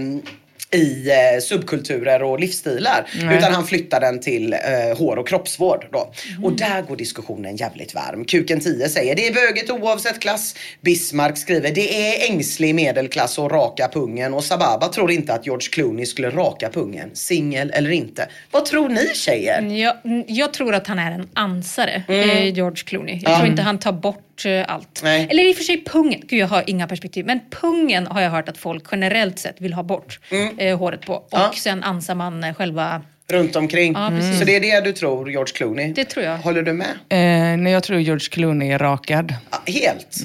[0.75, 3.07] i eh, subkulturer och livsstilar.
[3.23, 3.37] Nej.
[3.37, 5.85] Utan han flyttar den till eh, hår och kroppsvård.
[5.91, 6.11] Då.
[6.43, 8.25] Och där går diskussionen jävligt varm.
[8.25, 10.55] Kuken 10 säger det är böget oavsett klass.
[10.81, 14.33] Bismarck skriver det är ängslig medelklass och raka pungen.
[14.33, 17.09] Och Sababa tror inte att George Clooney skulle raka pungen.
[17.13, 18.27] Singel eller inte.
[18.51, 19.61] Vad tror ni tjejer?
[19.61, 19.95] Jag,
[20.27, 22.29] jag tror att han är en ansare, Mm.
[22.29, 23.19] eh, George Clooney.
[23.23, 25.01] Jag tror inte han tar bort eh, allt.
[25.03, 25.27] Nej.
[25.31, 26.21] Eller i och för sig pungen.
[26.27, 27.25] Gud, jag har inga perspektiv.
[27.25, 30.19] Men pungen har jag hört att folk generellt sett vill ha bort
[30.57, 31.13] eh, håret på.
[31.13, 31.45] Och Mm.
[31.45, 31.51] Ja.
[31.57, 33.01] sen ansar man eh, själva...
[33.31, 33.93] Runt omkring.
[33.93, 34.39] Ja, precis.
[34.39, 35.93] Så det är det du tror George Clooney?
[35.93, 36.37] Det tror jag.
[36.37, 36.87] Håller du med?
[37.09, 39.33] Eh, när jag tror George Clooney är rakad.
[39.51, 40.17] Ja, helt?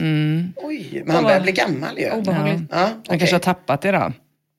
[0.56, 2.10] Oj, men han börjar bli gammal ju.
[2.10, 2.60] Obehagligt.
[2.70, 3.18] Ja, Han okej.
[3.18, 4.12] kanske har tappat det då.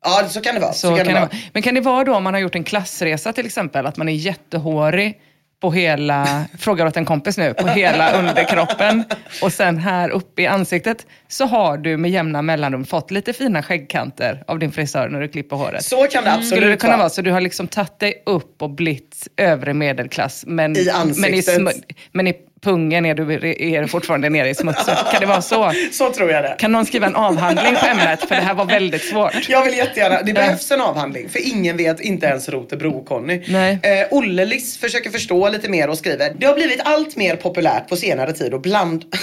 [0.05, 0.73] Ja, så kan det vara.
[0.73, 1.29] Så kan det vara.
[1.53, 4.09] Men kan det vara då om man har gjort en klassresa till exempel, att man
[4.09, 5.17] är jättehårig
[5.61, 9.03] på hela, frågar åt en kompis nu, på hela underkroppen
[9.41, 13.63] och sen här uppe i ansiktet så har du med jämna mellanrum fått lite fina
[13.63, 15.83] skäggkanter av din frisör när du klipper håret.
[15.85, 17.09] Så kan det absolut Skulle det kunna vara.
[17.09, 21.37] så du har liksom tagit dig upp och blivit övre medelklass men, I men, i,
[21.39, 21.75] ansiktet.
[22.11, 24.95] men i pungen är du, är fortfarande nere i smutsen.
[25.11, 25.71] Kan det vara så?
[25.91, 26.55] Så tror jag det.
[26.59, 28.19] Kan någon skriva en avhandling på ämnet?
[28.19, 29.49] För det här var väldigt svårt.
[29.49, 33.53] Jag vill jättegärna, det behövs en avhandling för ingen vet, inte ens Rotebro-Conny.
[33.83, 37.89] Eh, Olle Liss försöker förstå lite mer och skriver Det har blivit allt mer populärt
[37.89, 39.05] på senare tid och bland...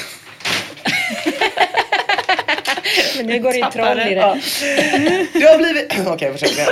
[3.17, 4.37] Men nu går det ju troll i Ja.
[4.61, 5.27] det.
[5.41, 5.93] Det har blivit...
[6.07, 6.67] Okej, jag försöker.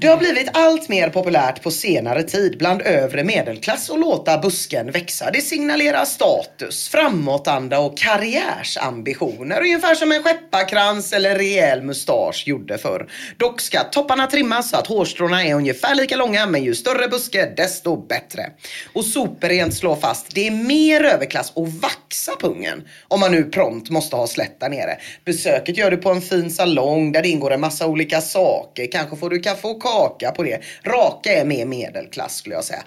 [0.00, 4.90] Det har blivit allt mer populärt på senare tid bland övre medelklass att låta busken
[4.90, 5.30] växa.
[5.30, 9.60] Det signalerar status, framåtanda och karriärsambitioner.
[9.60, 13.08] Ungefär som en skepparkrans eller rejäl mustasch gjorde förr.
[13.36, 17.46] Dock ska topparna trimmas så att hårstråna är ungefär lika långa men ju större buske
[17.56, 18.46] desto bättre.
[18.92, 23.90] Och superrent slår fast, det är mer överklass att vaxa pungen om man nu prompt
[23.90, 24.96] måste ha slätt där nere.
[25.24, 28.86] Besöket gör du på en fin salong där det ingår en massa olika saker.
[28.92, 30.60] Kanske får du kaffe och kaka på det.
[30.84, 32.82] Raka är mer medelklass skulle jag säga.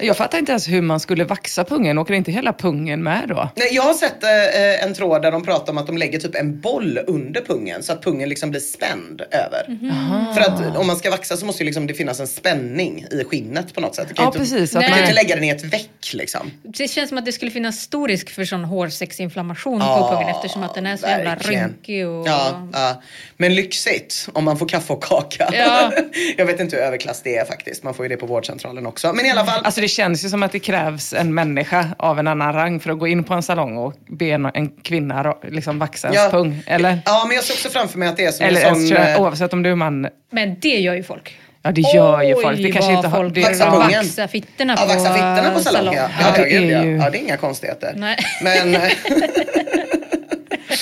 [0.00, 1.98] Jag fattar inte ens hur man skulle vaxa pungen.
[1.98, 3.48] Åker inte hela pungen med då?
[3.56, 6.34] Nej, jag har sett eh, en tråd där de pratar om att de lägger typ
[6.34, 9.66] en boll under pungen så att pungen liksom blir spänd över.
[9.68, 10.34] Mhm.
[10.34, 13.24] För att om man ska vaxa så måste ju liksom det finnas en spänning i
[13.24, 14.08] skinnet på något sätt.
[14.08, 16.50] Du kan Ja, inte, precis, att kan man- inte lägga den i ett veck liksom.
[16.62, 20.34] Det känns som att det skulle finnas stor risk för sån hårsäcksinflammation Ja, på pungen
[20.36, 22.40] eftersom att den är så jävla rynkig och Ja.
[22.52, 23.02] Ja, ja.
[23.36, 25.48] Men lyxigt om man får kaffe och kaka.
[25.52, 25.92] Ja.
[26.36, 27.82] jag vet inte hur överklass det är faktiskt.
[27.82, 29.12] Man får ju det på vårdcentralen också.
[29.12, 29.64] Men i alla fall.
[29.64, 32.90] Alltså det känns ju som att det krävs en människa av en annan rang för
[32.90, 36.62] att gå in på en salong och be en, en kvinna liksom vaxa ens pung.
[36.66, 36.98] Eller?
[37.04, 38.88] Ja, men jag ser också framför mig att det är som Eller en sån...
[38.96, 40.08] kön, oavsett om du är man.
[40.30, 41.38] Men det gör ju folk.
[41.62, 42.58] Ja det gör ju Oj, folk.
[42.58, 43.24] Det kanske inte har...
[43.28, 43.90] Det, Vaxa ja, pungen.
[44.04, 45.94] Vaxa fittorna Ja, på vaxa fittorna på salong.
[45.94, 46.84] Ja, Ja, ja, det är ja.
[46.84, 47.92] ju- ja, det är inga konstigheter.
[47.96, 48.16] Nej.
[48.42, 48.70] Men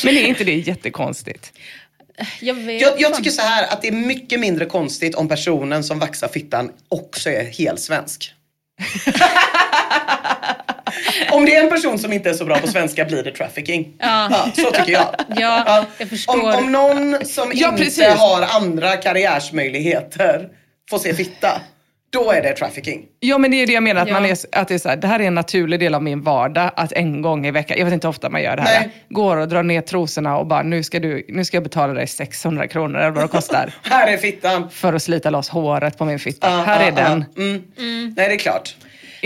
[0.04, 1.52] Men är inte det jättekonstigt?
[2.40, 5.84] Jag, vet jag, jag tycker så här att det är mycket mindre konstigt om personen
[5.84, 8.32] som vaxar fittan också är helsvensk.
[11.30, 13.94] Om det är en person som inte är så bra på svenska blir det trafficking.
[13.98, 14.48] Ja.
[14.56, 15.14] så tycker jag.
[15.36, 16.34] Ja, jag förstår.
[16.34, 18.04] Om, om någon som Ja, inte precis.
[18.06, 20.48] har andra karriärsmöjligheter
[20.90, 21.60] får se fitta,
[22.10, 23.04] då är det trafficking.
[23.20, 24.14] Ja men det är det jag menar, att, Ja.
[24.14, 26.22] man är, att det är så här, det här är en naturlig del av min
[26.22, 28.80] vardag, att en gång i veckan, jag vet inte hur ofta man gör det här,
[28.80, 28.90] Nej.
[29.08, 32.06] går och drar ner trosorna och bara nu ska, du, nu ska jag betala dig
[32.06, 33.74] 600 kronor eller vad det kostar.
[33.82, 34.70] Här är fittan.
[34.70, 36.50] för att slita loss håret på min fitta.
[36.50, 37.24] Ja, här ja, är den.
[37.34, 37.42] ja.
[37.42, 37.62] Mm.
[38.16, 38.76] Nej, det är klart.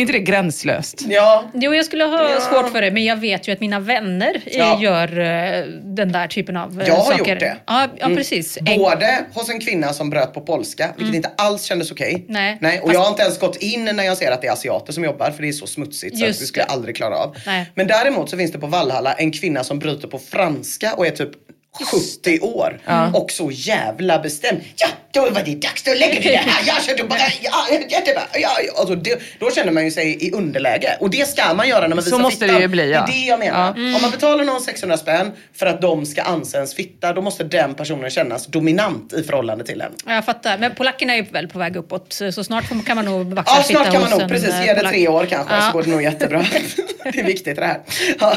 [0.00, 1.04] Är inte det gränslöst?
[1.08, 4.42] Ja, Jo, jag skulle ha svårt för det, men jag vet ju att mina vänner
[4.46, 4.78] Ja.
[4.82, 7.18] gör eh, den där typen av eh, Jag har saker.
[7.30, 7.56] gjort det.
[7.66, 8.16] Ja, ja Mm.
[8.16, 8.58] precis.
[8.66, 12.24] En- Både hos en kvinna som bröt på polska, vilket inte alls kändes okej.
[12.28, 12.58] Nej.
[12.60, 14.52] Nej, och Fast- jag har inte ens gått in när jag ser att det är
[14.52, 16.96] asiater som jobbar, för det är så smutsigt så att Just det skulle jag aldrig
[16.96, 17.36] klara av.
[17.46, 17.70] Nej.
[17.74, 21.10] Men däremot så finns det på Valhalla en kvinna som bryter på franska och är
[21.10, 21.30] typ
[21.78, 22.80] 70 år
[23.14, 24.60] och så jävla bestämd.
[24.76, 26.62] Ja, då var det dags, då lägger vi det här.
[26.66, 28.22] Ja, så då bara, ja, jättebra.
[28.34, 28.72] Ja, ja.
[28.76, 30.96] Alltså, det, då känner man ju sig i underläge.
[31.00, 32.54] Och det ska man göra när man Så visar måste fittan.
[32.56, 33.04] det ju bli, ja.
[33.06, 33.70] Det är det jag menar.
[33.72, 37.44] Om man betalar någon 600 spänn för att de ska anse ens fitta, då måste
[37.44, 39.92] den personen kännas dominant i förhållande till en.
[40.06, 40.58] Ja, Jag fattar.
[40.58, 43.54] Men polackerna är ju väl på väg uppåt, så så snart kan man nog vaxa
[43.56, 45.60] Ja, snart kan man nog, en, precis, eh, ge det tre år kanske Ja.
[45.62, 46.44] så går det nog jättebra.
[47.12, 47.80] det är viktigt det här.
[48.20, 48.34] Ja.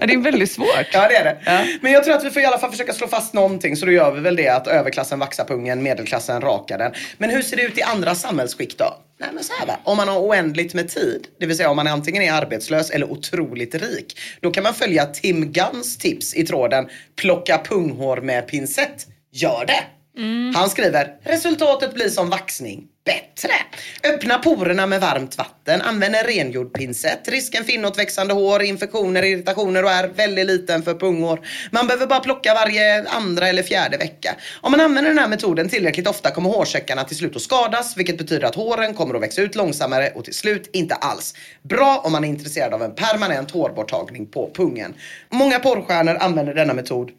[0.00, 0.86] Ja, det är väldigt svårt.
[0.92, 1.38] Ja det är det.
[1.80, 3.92] Men jag tror att vi får i alla fall försöka slå fast någonting så då
[3.92, 6.92] gör vi väl det att överklassen vaxar pungen, medelklassen rakar den.
[7.18, 8.96] Men hur ser det ut i andra samhällsskikt då?
[9.20, 11.76] Nej men så här va, om man har oändligt med tid, det vill säga om
[11.76, 16.46] man antingen är arbetslös eller otroligt rik, då kan man följa Tim Gunns tips i
[16.46, 16.88] tråden
[17.20, 19.06] plocka punghår med pincett.
[19.32, 19.84] Gör det!
[20.54, 22.84] Han skriver, resultatet blir som vaxning.
[23.06, 23.52] Bättre!
[24.04, 27.28] Öppna porerna med varmt vatten, använd en rengjord pincett.
[27.28, 31.40] Risken för inåtväxande hår, infektioner, irritationer och är väldigt liten för punghår.
[31.70, 34.36] Man behöver bara plocka varje andra eller fjärde vecka.
[34.60, 38.18] Om man använder den här metoden tillräckligt ofta kommer hårsäckarna till slut att skadas, vilket
[38.18, 41.34] betyder att håren kommer att växa ut långsammare och till slut inte alls.
[41.62, 44.94] Bra om man är intresserad av en permanent hårborttagning på pungen.
[45.30, 47.10] Många porrstjärnor använder denna metod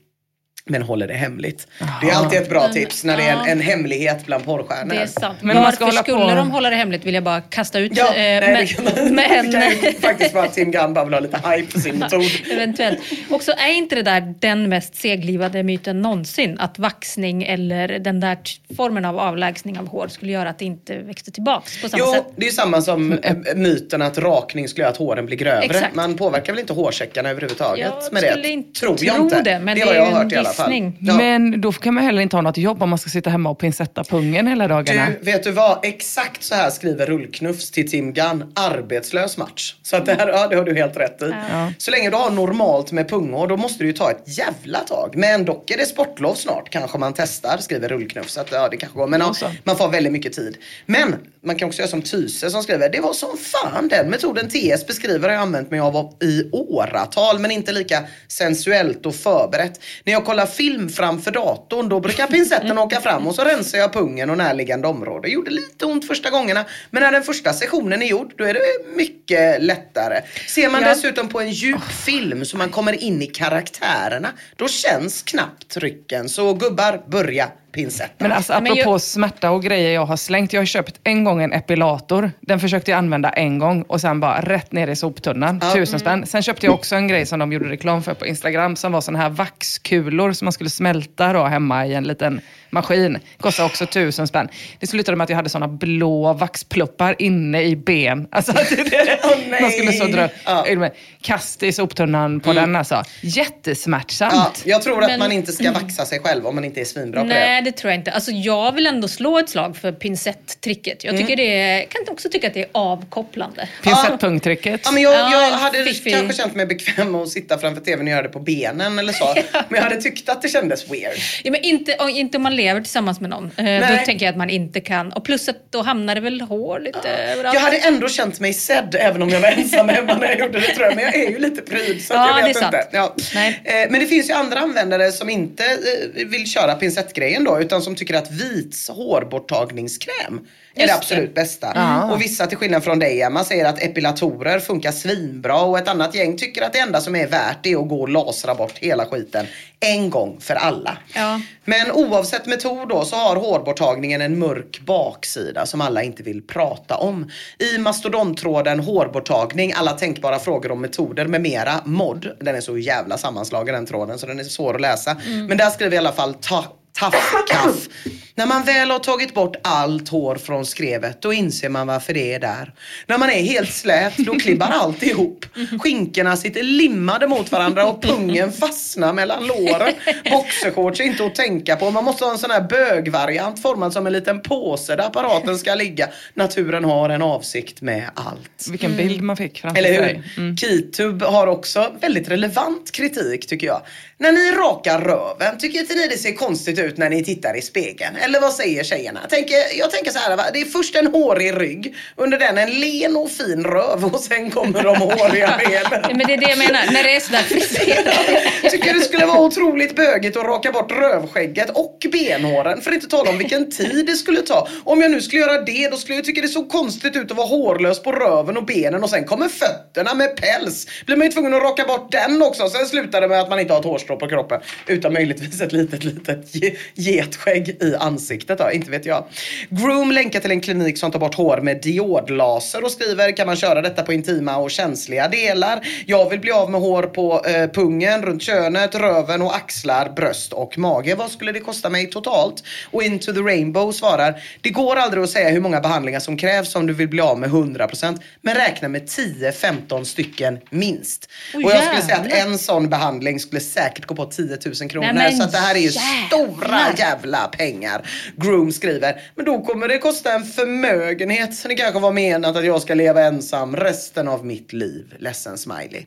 [0.69, 1.67] men håller det hemligt.
[2.01, 4.93] Det är alltid ett bra tips när det är en, en hemlighet bland porrstjärnor.
[4.95, 5.37] Det är sant.
[5.41, 7.79] Men man Varför ska hålla skulle på- de hålla det hemligt vill jag bara kasta
[7.79, 7.91] ut.
[7.95, 10.93] Ja, eh, nej, men, det kan men, det kan ju faktiskt vara att Tim Gunn
[10.93, 12.21] bara vill ha lite hype på sin metod.
[12.51, 12.99] Eventuellt.
[13.29, 16.59] Också är inte det där den mest seglivade myten någonsin?
[16.59, 18.37] Att vaxning eller den där
[18.77, 22.13] formen av avlägsning av hår skulle göra att det inte växte tillbaks på samma Jo,
[22.13, 22.23] sätt?
[22.35, 25.65] det är ju samma som eh, myten att rakning skulle göra att håren blir grövre.
[25.65, 25.95] Exakt.
[25.95, 28.31] Man påverkar väl inte hårsäckarna överhuvudtaget Jag med det?
[28.31, 29.41] skulle inte Tror jag tro inte.
[29.41, 30.56] det, men det är vad jag har hört i alla fall.
[30.57, 30.97] Gissning.
[30.99, 31.17] Ja.
[31.17, 33.59] Men då kan man heller inte ha något jobb om man ska sitta hemma och
[33.59, 35.07] pincetta pungen hela dagarna.
[35.19, 35.85] Du, vet du vad?
[35.85, 38.51] Exakt så här skriver Rullknufs till Tim Gunn.
[38.55, 39.75] Arbetslös match.
[39.81, 41.33] Så att det, här, ja, det har du helt rätt i.
[41.77, 45.13] Så länge du har normalt med punghår då måste du ju ta ett jävla tag.
[45.15, 46.69] Men dock är det sportlov snart.
[46.69, 48.33] Kanske man testar, skriver Rullknufs.
[48.33, 49.07] Så att, ja, det kanske går.
[49.07, 49.33] Men ja,
[49.63, 50.57] man får väldigt mycket tid.
[50.85, 52.89] Men man kan också göra som Tyse som skriver.
[52.89, 57.39] Det var som fan den metoden TS beskriver har jag använt mig av i åratal.
[57.39, 59.79] Men inte lika sensuellt och förberett.
[60.03, 63.93] När jag kollar film framför datorn då brukar pincetten åka fram och så rensar jag
[63.93, 65.29] pungen och närliggande område.
[65.29, 66.65] Gjorde lite ont första gångerna.
[66.91, 68.59] Men när den första sessionen är gjord då är det
[68.95, 70.21] mycket lättare.
[70.47, 70.89] Ser man Ja.
[70.89, 76.29] dessutom på en djup film så man kommer in i karaktärerna då känns knappt rycken.
[76.29, 78.13] Så gubbar, börja pincetta.
[78.17, 80.53] Men alltså Men apropå jag- smärta och grejer jag har slängt.
[80.53, 82.31] Jag har köpt en gång en epilator.
[82.41, 85.59] Den försökte jag använda en gång och sen bara rätt ner i soptunnan.
[85.73, 86.25] Tusen spänn.
[86.25, 89.01] Sen köpte jag också en grej som de gjorde reklam för på Instagram som var
[89.01, 93.19] såna här vaxkulor som man skulle smälta då hemma i en liten maskin.
[93.39, 94.49] Kostade också tusen spänn.
[94.79, 98.27] Det slutade med att jag hade såna blå vaxpluppar inne i ben.
[98.31, 98.83] Alltså, att det,
[99.49, 99.61] nej.
[99.61, 100.89] man skulle så dra, Ja.
[101.21, 103.03] kasta i soptunnan på den alltså.
[103.21, 104.33] Jättesmärtsamt.
[104.35, 106.85] Ja, jag tror att Men- man inte ska vaxa sig själv om man inte är
[106.85, 107.33] svinbra på det.
[107.33, 108.11] Nej, Nej, det tror jag inte.
[108.11, 111.03] Alltså, jag vill ändå slå ett slag för pincett-tricket.
[111.03, 113.69] Jag tycker det är, kan också tycka att det är avkopplande.
[113.83, 114.81] Pincett-pungtricket.
[114.83, 116.13] Ja, men jag, Ja, jag hade fiffig.
[116.13, 119.13] kanske känt mig bekväm med att sitta framför tvn och göra det på benen eller
[119.13, 119.33] så.
[119.69, 121.17] Men jag hade tyckt att det kändes weird.
[121.43, 123.45] Ja, men inte, inte om man lever tillsammans med någon.
[123.57, 123.97] Eh, Nej.
[123.99, 125.11] då tänker jag att man inte kan.
[125.13, 127.53] Och plus att då hamnar det väl hår lite överallt.
[127.53, 130.59] Jag hade ändå känt mig sedd även om jag var ensam hemma när jag gjorde
[130.59, 130.95] det tror jag.
[130.95, 132.87] Men jag är ju lite pryd så Ja, jag vet inte.
[132.91, 133.15] Ja.
[133.35, 133.61] Nej.
[133.63, 137.81] Eh, Men det finns ju andra användare som inte eh, vill köra pincettgrejen då utan
[137.81, 140.39] som tycker att vits hårborttagningskräm
[140.77, 140.97] är Just det det.
[140.97, 142.03] absolut bästa.
[142.11, 146.15] Och vissa till skillnad från dig Emma säger att epilatorer funkar svinbra och ett annat
[146.15, 148.77] gäng tycker att det enda som är värt det är att gå och lasra bort
[148.77, 149.45] hela skiten
[149.79, 150.97] en gång för alla.
[151.15, 151.41] Ja.
[151.65, 156.95] Men oavsett metod då så har hårborttagningen en mörk baksida som alla inte vill prata
[156.97, 157.29] om.
[157.59, 162.37] I mastodonttråden hårborttagning, alla tänkbara frågor om metoder med mera, mod.
[162.39, 165.15] Den är så jävla sammanslagen den tråden så den är svår att läsa.
[165.47, 166.65] Men där skriver i alla fall ta
[166.99, 167.87] Taffkaff.
[168.35, 172.33] När man väl har tagit bort allt hår från skrevet då inser man varför det
[172.33, 172.73] är där.
[173.07, 175.45] När man är helt slät då klibbar allt ihop.
[175.79, 179.93] Skinkorna sitter limmade mot varandra och pungen fastnar mellan låren.
[180.31, 181.91] Boxershorts är inte att tänka på.
[181.91, 185.75] Man måste ha en sån här bögvariant formad som en liten påse där apparaten ska
[185.75, 186.07] ligga.
[186.33, 188.67] Naturen har en avsikt med allt.
[188.69, 190.23] Vilken bild man fick framför Eller sig.
[190.35, 190.55] hur?
[190.55, 193.81] Kitub har också väldigt relevant kritik tycker jag.
[194.19, 197.61] När ni rakar röven, tycker inte ni det ser konstigt ut när ni tittar i
[197.61, 198.15] spegeln?
[198.15, 199.19] Eller vad säger tjejerna?
[199.29, 200.43] Tänker, jag tänker så här, va?
[200.53, 204.51] det är först en hårig rygg, under den en len och fin röv och sen
[204.51, 206.17] kommer de håriga benen.
[206.17, 208.71] Men det är det jag menar, när det är sådär friserat.
[208.71, 212.81] Tycker det skulle vara otroligt bögigt att raka bort rövskägget och benhåren.
[212.81, 214.67] För att inte tala om vilken tid det skulle ta.
[214.83, 217.37] Om jag nu skulle göra det, då skulle jag tycka det såg konstigt ut att
[217.37, 220.87] vara hårlös på röven och benen och sen kommer fötterna med päls.
[221.05, 222.69] Blir man ju tvungen att raka bort den också.
[222.69, 224.61] Sen slutar det med att man inte har ett hårstrå på kroppen.
[224.87, 228.71] Utan möjligtvis ett litet, litet ge- getskägg i ansiktet då.
[228.71, 229.23] Inte vet jag.
[229.69, 233.55] Groom länkar till en klinik som tar bort hår med diodlaser och skriver kan man
[233.55, 235.79] köra detta på intima och känsliga delar.
[236.05, 240.53] Jag vill bli av med hår på eh, pungen, runt könet, röven och axlar, bröst
[240.53, 241.15] och mage.
[241.15, 242.63] Vad skulle det kosta mig totalt?
[242.91, 246.75] Och Into the Rainbow svarar det går aldrig att säga hur många behandlingar som krävs
[246.75, 251.29] om du vill bli av med 100% men räkna med 10-15 stycken minst.
[251.53, 254.89] Oj, och jag skulle säga att en sån behandling skulle säkert gå på 10 000
[254.89, 255.13] kronor.
[255.13, 256.27] Nej, så det här är ju jävlar.
[256.27, 258.09] stora jävla pengar.
[258.35, 261.55] Groom skriver, men då kommer det kosta en förmögenhet.
[261.55, 265.15] Så det kanske var menat att jag ska leva ensam resten av mitt liv.
[265.19, 266.05] Ledsen smiley.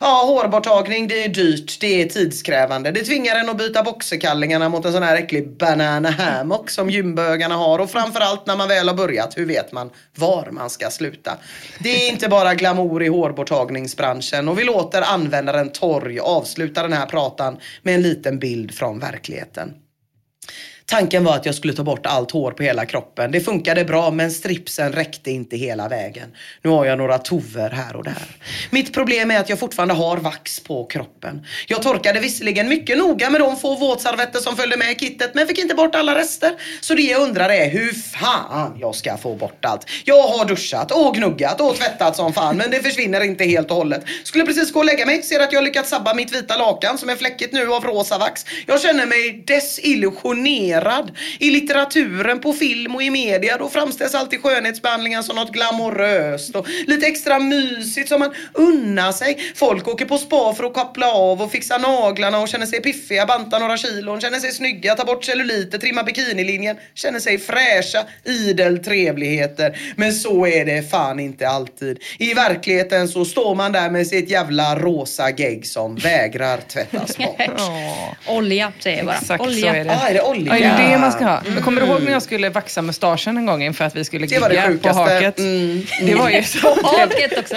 [0.00, 2.90] Ja, hårborttagning, det är dyrt, det är tidskrävande.
[2.90, 7.54] Det tvingar en att byta boxerkallingarna mot en sån här äcklig banana hammock som gymbögarna
[7.54, 7.78] har.
[7.78, 11.36] Och framförallt när man väl har börjat, hur vet man var man ska sluta?
[11.78, 17.06] Det är inte bara glamour i hårborttagningsbranschen och vi låter användaren Torg avsluta den här
[17.28, 19.74] gatan med en liten bild från verkligheten.
[20.90, 23.30] Tanken var att jag skulle ta bort allt hår på hela kroppen.
[23.30, 26.28] Det funkade bra men stripsen räckte inte hela vägen.
[26.62, 28.36] Nu har jag några tover här och där.
[28.70, 31.46] Mitt problem är att jag fortfarande har vax på kroppen.
[31.66, 35.46] Jag torkade visserligen mycket noga med de få våtservetter som följde med i kittet men
[35.46, 36.52] fick inte bort alla rester.
[36.80, 39.86] Så det jag undrar är hur fan jag ska få bort allt.
[40.04, 43.76] Jag har duschat och gnuggat och tvättat som fan men det försvinner inte helt och
[43.76, 44.04] hållet.
[44.24, 47.08] Skulle precis gå och lägga mig, ser att jag lyckats sabba mitt vita lakan som
[47.08, 48.44] är fläckigt nu av rosa vax.
[48.66, 50.77] Jag känner mig desillusionerad.
[51.38, 56.66] I litteraturen, på film och i media då framställs alltid skönhetsbehandlingar som något glamoröst och
[56.86, 59.38] lite extra mysigt som man unnar sig.
[59.54, 63.26] Folk åker på spa för att koppla av och fixa naglarna och känner sig piffiga,
[63.26, 68.84] banta några kilon, känner sig snygga, ta bort celluliter, trimma bikinilinjen, känner sig fräscha, idel
[68.84, 69.78] trevligheter.
[69.96, 71.98] Men så är det fan inte alltid.
[72.18, 77.40] I verkligheten så står man där med sitt jävla rosa gegg som vägrar tvättas bort.
[78.26, 79.16] Olja säger jag bara.
[79.16, 79.72] Exakt olja.
[79.72, 79.90] så är det.
[79.90, 80.56] Ah, är det olja?
[80.76, 81.42] Det är det man ska ha.
[81.54, 84.26] Men kommer du ihåg när jag skulle vaxa mustaschen en gång inför att vi skulle
[84.26, 85.38] gigga på haket?
[85.38, 87.54] Mm, Det var ju så Haket också.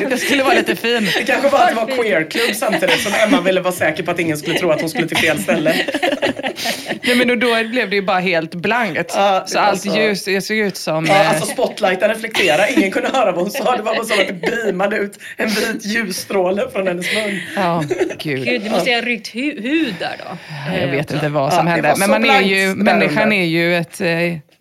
[0.10, 1.08] Jag skulle vara lite fin.
[1.18, 4.18] Det kanske var att det var queerklubb samtidigt som Emma ville vara säker på att
[4.20, 5.74] ingen skulle tro att hon skulle till fel ställe.
[7.02, 9.12] Nej, men då, då blev det ju bara helt blankt.
[9.16, 9.96] Ja, det så allt så.
[9.98, 11.06] ljus det såg ut som...
[11.06, 13.76] Ja, eh, alltså spotlighten reflekterade, ingen kunde höra vad hon sa.
[13.76, 17.40] Det var bara som att det beamade ut en vit ljusstråle från hennes mun.
[17.56, 17.84] Ja,
[18.18, 18.44] gud.
[18.44, 20.36] Gud, det måste jag ha ryckt hu- hud där då.
[20.80, 21.94] Jag vet Eh, inte vad Ja, som det hände.
[21.98, 24.00] Men man är ju, människan är ju ett...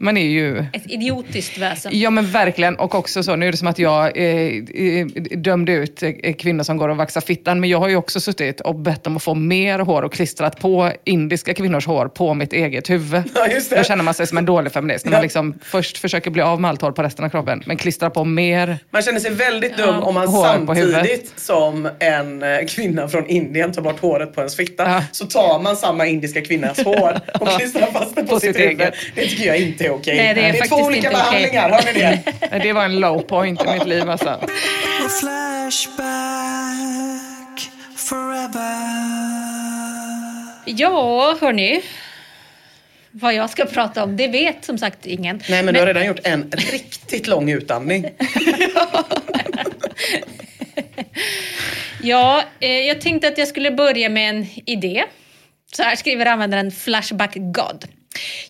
[0.03, 0.59] Man är ju...
[0.73, 1.91] Ett idiotiskt väsen.
[1.95, 2.75] Ja men verkligen.
[2.75, 4.25] Och också så, nu är det som att jag eh,
[4.73, 5.05] eh,
[5.37, 7.59] dömde ut eh, kvinnor som går och vaxar fittan.
[7.59, 10.59] Men jag har ju också suttit och bett om att få mer hår och klistrat
[10.59, 13.23] på indiska kvinnors hår på mitt eget huvud.
[13.35, 13.75] Ja, just det.
[13.75, 15.05] Då känner man sig som en dålig feminist.
[15.05, 17.77] När man liksom först försöker bli av med allt hår på resten av kroppen, men
[17.77, 18.77] klistrar på mer.
[18.89, 23.71] Man känner sig väldigt dum om man Hår samtidigt som en eh, kvinna från Indien
[23.71, 24.83] tar bort håret på ens fitta.
[24.89, 25.03] Ja.
[25.11, 28.65] Så tar man samma indiska kvinnas hår och klistrar fast det på, På sitt, sitt
[28.65, 28.81] huvud.
[28.81, 28.93] eget.
[29.15, 30.17] Det tycker jag inte är okej.
[30.17, 31.31] Nej, det är två faktiskt olika inte okej.
[31.31, 32.59] behandlingar, hör ni det?
[32.63, 34.39] Det var en low point i mitt liv alltså.
[35.19, 35.93] Flashback
[37.95, 38.73] forever.
[40.65, 41.81] Ja, hörni.
[43.11, 45.41] Vad jag ska prata om, det vet som sagt ingen.
[45.49, 48.09] Nej men du har redan gjort en riktigt lång utandning.
[52.05, 55.03] Ja, eh, jag tänkte att jag skulle börja med en idé.
[55.75, 57.85] Så här skriver användaren Flashback God.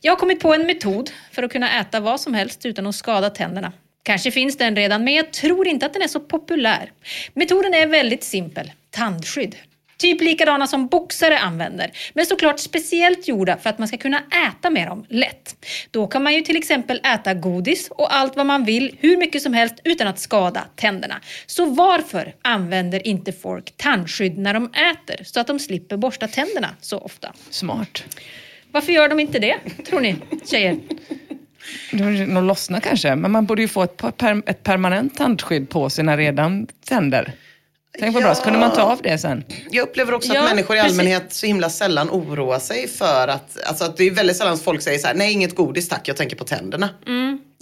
[0.02, 2.96] Jag har kommit på en metod för att kunna äta vad som helst utan att
[2.96, 3.72] skada tänderna.
[4.04, 6.92] Kanske finns den redan, men jag tror inte att den är så populär.
[7.34, 8.72] Metoden är väldigt simpel.
[8.92, 9.56] Tandskydd.
[9.98, 14.70] Typ likadana som boxare använder, men såklart speciellt gjorda för att man ska kunna äta
[14.70, 15.56] med dem lätt.
[15.92, 19.42] Då kan man ju till exempel äta godis och allt vad man vill hur mycket
[19.42, 21.22] som helst utan att skada tänderna.
[21.46, 26.70] Så varför använder inte folk tandskydd när de äter så att de slipper borsta tänderna
[26.82, 27.34] så ofta?
[27.50, 28.04] Smart.
[28.74, 29.56] Varför gör de inte det,
[29.86, 30.16] tror ni
[30.46, 30.78] tjejer?
[31.92, 36.18] De lossnar kanske, men man borde ju få ett, per, ett permanent tandskydd på sina
[36.18, 37.34] redan tänder.
[38.00, 39.44] Tänk vad bra, så kunde man ta av det sen.
[39.72, 41.00] Jag upplever också Ja, att människor i precis.
[41.00, 44.82] allmänhet så himla sällan oroar sig för att, alltså att det är väldigt sällan folk
[44.82, 46.90] säger så här, nej inget godis tack, jag tänker på tänderna.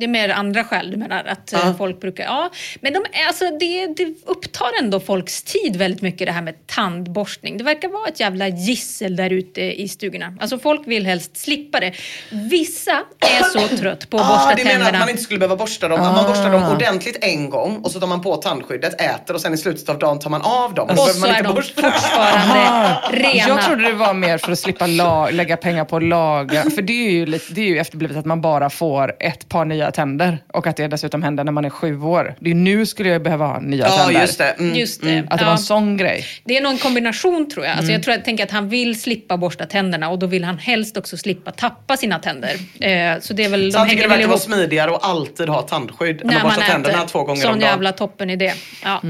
[0.01, 1.23] Det är mer andra skäl du menar?
[1.23, 1.73] Att eh, Ja.
[1.77, 2.23] folk brukar...
[2.23, 2.49] Ja,
[2.81, 7.57] men de, alltså, det, det upptar ändå folks tid väldigt mycket det här med tandborstning.
[7.57, 10.33] Det verkar vara ett jävla gissel där ute i stugorna.
[10.41, 11.93] Alltså folk vill helst slippa det.
[12.29, 14.99] Vissa är så trött på att borsta Ah, du menar att tänderna.
[14.99, 16.01] man inte skulle behöva borsta dem?
[16.01, 19.41] Att man borstar dem ordentligt en gång och så tar man på tandskyddet, äter och
[19.41, 20.89] sen i slutet av dagen tar man av dem.
[20.89, 21.91] Och Då så man är de borsta.
[21.91, 23.47] fortfarande rena.
[23.47, 26.63] Jag trodde det var mer för att slippa la- lägga pengar på att laga.
[26.63, 29.65] För det är, ju lite, det är ju efterblivet att man bara får ett par
[29.65, 30.37] nya tänder.
[30.53, 32.35] Och att det dessutom händer när man är sju år.
[32.39, 34.21] Det är nu skulle jag behöva ha nya Ja tänder.
[34.21, 34.49] just det.
[34.59, 34.75] Mm.
[34.75, 35.23] Just det.
[35.29, 36.25] Att det var en sån grej.
[36.43, 37.71] Det är nog en kombination tror jag.
[37.71, 37.93] Alltså Mm.
[37.93, 40.97] jag tror jag tänker att han vill slippa borsta tänderna och då vill han helst
[40.97, 42.49] också slippa tappa sina tänder.
[42.79, 45.03] Eh, så det är väl, Så de han tycker det väl verkar vara smidigare att
[45.05, 47.07] alltid ha tandskydd än när att borsta tänderna äter.
[47.07, 47.69] två gånger Sån om dagen.
[47.69, 48.53] jävla toppen idé.
[48.83, 49.01] Ja.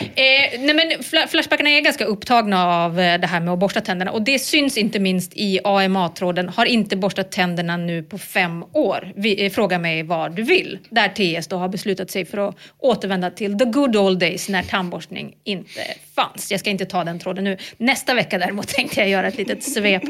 [0.00, 3.80] Eh, nej men fla- Flashbackarna är ganska upptagna av eh, det här med att borsta
[3.80, 6.48] tänderna och det syns inte minst i AMA-tråden.
[6.48, 9.12] Har inte borstat tänderna nu på fem år.
[9.16, 10.78] Vi, eh, fråga mig vad du vill.
[10.90, 14.62] Där TS då har beslutat sig för att återvända till the good old days när
[14.62, 15.80] tandborstning inte
[16.14, 16.50] fanns.
[16.50, 17.56] Jag ska inte ta den tråden nu.
[17.76, 20.02] Nästa vecka däremot tänkte jag göra ett litet svep.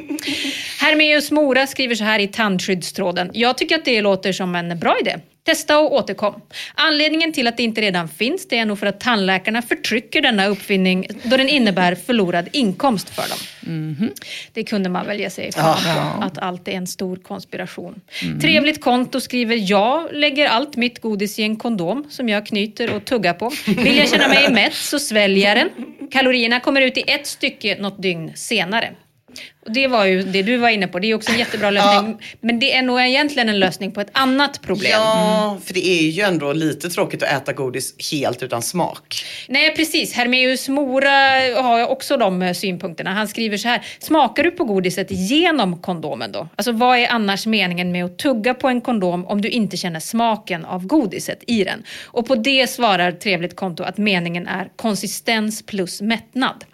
[0.80, 3.30] Hermeus Mora skriver så här i tandskyddstråden.
[3.34, 5.16] Jag tycker att det låter som en bra idé.
[5.44, 6.40] Testa och återkom.
[6.74, 10.46] Anledningen till att det inte redan finns det är nog för att tandläkarna förtrycker denna
[10.46, 13.38] uppfinning då den innebär förlorad inkomst för dem.
[14.52, 18.00] Det kunde man väl ge sig fan på, att allt är en stor konspiration.
[18.40, 23.04] Trevligt konto skriver jag lägger allt mitt godis i en kondom som jag knyter och
[23.04, 23.52] tuggar på.
[23.66, 25.70] Vill jag känna mig mätt så sväljer jag den.
[26.10, 28.94] Kalorierna kommer ut i ett stycke något dygn senare.
[29.66, 32.18] Och det var ju det du var inne på, det är också en jättebra lösning.
[32.40, 34.90] Men det är nog egentligen en lösning på ett annat problem.
[34.92, 39.24] Ja, för det är ju ändå lite tråkigt att äta godis helt utan smak.
[39.48, 41.10] Nej precis, Hermeus Mora
[41.62, 43.14] har också de eh, synpunkterna.
[43.14, 46.48] Han skriver så här, smakar du på godiset genom kondomen då?
[46.56, 50.00] Alltså vad är annars meningen med att tugga på en kondom om du inte känner
[50.00, 51.82] smaken av godiset i den?
[52.04, 56.64] Och på det svarar Trevligt konto att meningen är konsistens plus mättnad.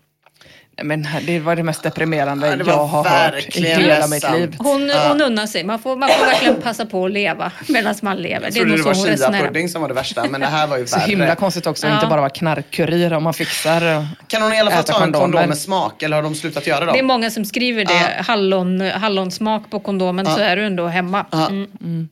[0.83, 4.55] Men det var det mest deprimerande Ja, det jag har hört i hela mitt liv.
[4.59, 8.17] Hon, hon unnar sig, man får, man får verkligen passa på att leva medan man
[8.17, 8.35] lever.
[8.47, 10.79] Jag Det är trodde det var chia-pudding som var det värsta, men det här var
[10.79, 11.37] ju Så himla värre.
[11.37, 11.97] konstigt också att Ja.
[11.97, 14.07] inte bara vara knarkkurir om man fixar.
[14.29, 15.23] Kan hon i alla fall ta en kondomer.
[15.25, 17.07] kondom med smak eller har de slutat göra Det är dem?
[17.07, 21.27] många som skriver det, hallon, hallonsmak på kondomen, så är du ändå hemma.
[21.33, 22.09] Mm.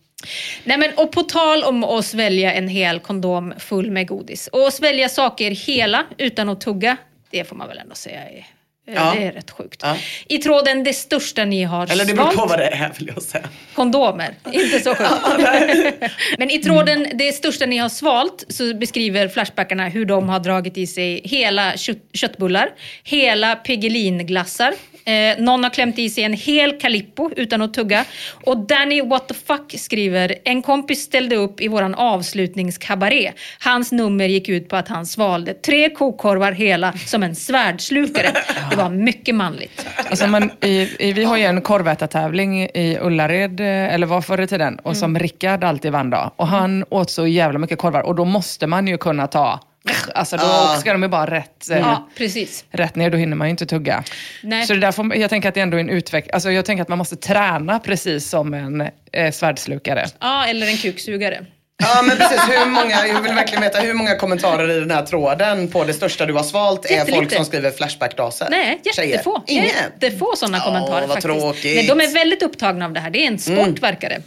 [0.65, 4.49] Nej, men, och på tal om att svälja en hel kondom full med godis.
[4.53, 6.97] Och svälja saker hela utan att tugga,
[7.35, 8.47] det får man väl ändå säga är,
[8.87, 9.15] Ja.
[9.17, 9.81] det är rätt sjukt.
[9.83, 9.97] Ja.
[10.29, 13.23] I tråden det största ni har Eller det beror på vad det är vill jag
[13.23, 13.49] säga.
[13.75, 15.11] Kondomer, inte så sjukt.
[16.39, 20.79] Men i tråden det största ni har svalt så beskriver Flashbackarna hur de har dragit
[20.79, 22.69] i sig hela kött, köttbullar,
[23.05, 24.75] hela Piggelinglassar,
[25.05, 28.05] Eh, någon har klämt i sig en hel Calippo utan att tugga.
[28.45, 33.33] Och Danny What the fuck skriver, en kompis ställde upp i våran avslutningskabaré.
[33.59, 38.27] Hans nummer gick ut på att han svalde tre kokorvar hela som en svärdslukare.
[38.71, 39.87] Det var mycket manligt.
[40.11, 44.41] Alltså man, i, i, vi har ju en korvätartävling i Ullared, eh, eller var förr
[44.41, 46.31] i tiden, och som Rickard alltid vann då.
[46.37, 49.61] Och han åt så jävla mycket korvar och då måste man ju kunna ta
[50.15, 50.77] Alltså då Ah.
[50.77, 52.65] ska de ju bara rätt, eh, Ja, precis.
[52.71, 54.05] rätt ner, då hinner man ju inte tugga.
[54.43, 54.67] Nej.
[54.67, 56.31] Så det där får, jag tänker att det ändå är en utveckling.
[56.35, 60.07] Alltså jag tänker att man måste träna precis som en eh, svärdslukare.
[60.21, 61.47] Ja, eller en kuksugare.
[61.83, 65.03] Ja men precis, hur många, jag vill verkligen veta hur många kommentarer i den här
[65.07, 68.47] tråden på det största du har svalt är folk som skriver flashback-daser?
[68.51, 69.43] Nej, jättefå.
[69.47, 69.65] Ingen?
[70.01, 71.41] Jättefå sådana Åh, kommentarer vad faktiskt.
[71.41, 71.77] tråkigt.
[71.77, 73.11] Nej, de är väldigt upptagna av det här.
[73.11, 73.75] Det är en sport Mm.
[73.75, 74.23] verkar det.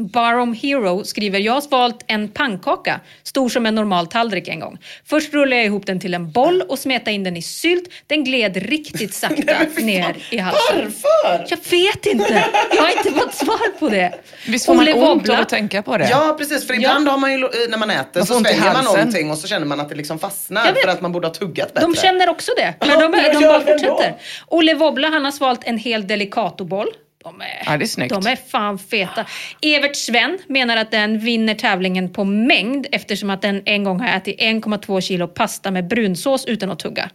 [0.00, 4.78] Barom Hero skriver, jag har svalt en pannkaka stor som en normal tallrik en gång.
[5.06, 7.88] Först rullade jag ihop den till en boll och smetade in den i sylt.
[8.06, 10.92] Den gled riktigt sakta ner i halsen.
[11.02, 11.46] Varför?
[11.48, 12.44] Jag vet inte.
[12.76, 14.14] Jag har inte fått svar på det.
[14.46, 16.08] Visst får man ont av att tänka på det?
[16.10, 19.30] Ja precis, för ibland har man ju, när man äter Man så sväljer man någonting
[19.30, 21.86] och så känner man att det liksom fastnar för att man borde ha tuggat bättre.
[21.86, 22.74] De känner också det.
[22.80, 24.14] Men Ja, de, de gör bara fortsätter.
[24.46, 26.88] Olle Wobbla han har svalt en hel Delicatoboll.
[27.24, 29.26] De är, Ja, det är de är fan feta.
[29.62, 34.16] Evert Sven menar att den vinner tävlingen på mängd eftersom att den en gång har
[34.16, 37.10] ätit 1,2 kilo pasta med brunsås utan att tugga.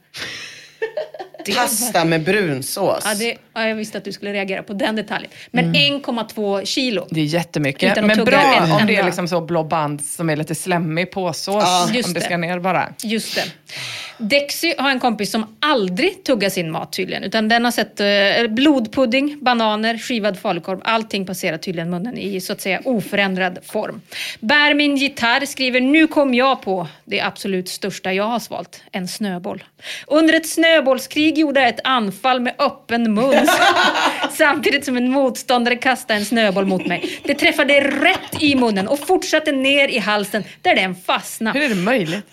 [1.55, 3.03] Pasta med brunsås.
[3.05, 5.31] Ja, det, ja, jag visste att du skulle reagera på den detaljen.
[5.51, 7.07] Men 1,2 kilo.
[7.09, 7.91] Det är jättemycket.
[7.91, 10.55] Utan att Men bra ett om det är liksom så blå band som är lite
[10.55, 11.63] slemmig påsås.
[11.63, 11.89] Ja.
[11.93, 12.25] Just om det det.
[12.25, 12.93] ska ner bara.
[13.03, 13.43] Just det.
[14.23, 17.23] Dexy har en kompis som aldrig tuggar sin mat tydligen.
[17.23, 20.81] Utan den har sett eh, blodpudding, bananer, skivad falukorv.
[20.83, 24.01] Allting passerar tydligen munnen i så att säga oförändrad form.
[24.39, 28.81] Bär min gitarr skriver nu kom jag på det absolut största jag har svalt.
[28.91, 29.63] En snöboll.
[30.07, 33.47] Under ett snöbollskrig gjorde jag ett anfall med öppen mun.
[34.31, 37.19] Samtidigt som en motståndare kastade en snöboll mot mig.
[37.23, 41.59] Det träffade rätt i munnen och fortsatte ner i halsen där den fastnade.
[41.59, 42.25] Hur är det möjligt?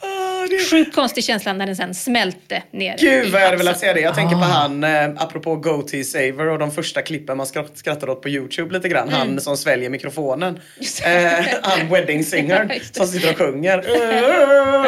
[0.70, 4.00] Sjukt konstig känsla när den sen smälte ner Gud vad jag hade velat se det.
[4.00, 4.38] Jag tänker Ah.
[4.38, 8.28] på han, eh, apropå Goatee Saver och de första klippen man skratt, skrattar åt på
[8.28, 9.08] YouTube lite grann.
[9.08, 9.18] Mm.
[9.20, 10.60] Han som sväljer mikrofonen.
[11.04, 13.78] Eh, han wedding singer som sitter och sjunger.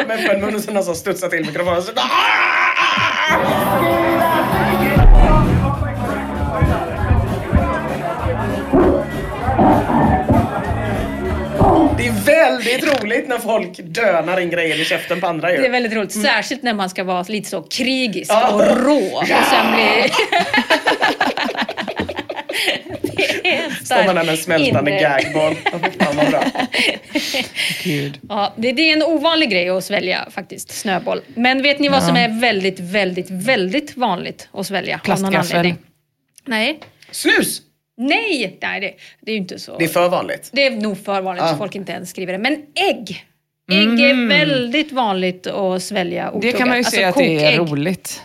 [0.03, 1.81] Eh, Med öppen mun och så någon som studsar till mikrofonen.
[1.81, 1.91] Så,
[12.25, 15.57] väldigt roligt när folk dönar in grejer i käften på andra ju.
[15.57, 18.51] Det är väldigt roligt, särskilt när man ska vara lite så krigisk Ja.
[18.53, 20.11] och rå och sen bli...
[23.43, 25.55] Det är en Står man där med en smältande gagboll.
[25.99, 26.43] Fan vad bra.
[27.83, 28.19] Gud.
[28.29, 31.21] Ja, det, det är en ovanlig grej att svälja faktiskt, snöboll.
[31.35, 34.99] Men vet ni vad som är väldigt, väldigt, väldigt vanligt att svälja?
[35.03, 35.57] Plastgaffel.
[35.57, 35.75] anledning?
[36.45, 36.79] Nej.
[37.11, 37.61] Snus!
[37.97, 39.77] Nej, nej det, det är ju inte så.
[39.77, 40.49] Det är för vanligt.
[40.53, 41.51] Det är nog för vanligt Ja.
[41.51, 42.39] så folk inte ens skriver det.
[42.39, 43.25] Men ägg!
[43.71, 46.41] Ägg är väldigt vanligt att svälja Mm.
[46.41, 47.71] Det kan man ju Alltså se att det är kokägg.
[47.71, 48.21] roligt.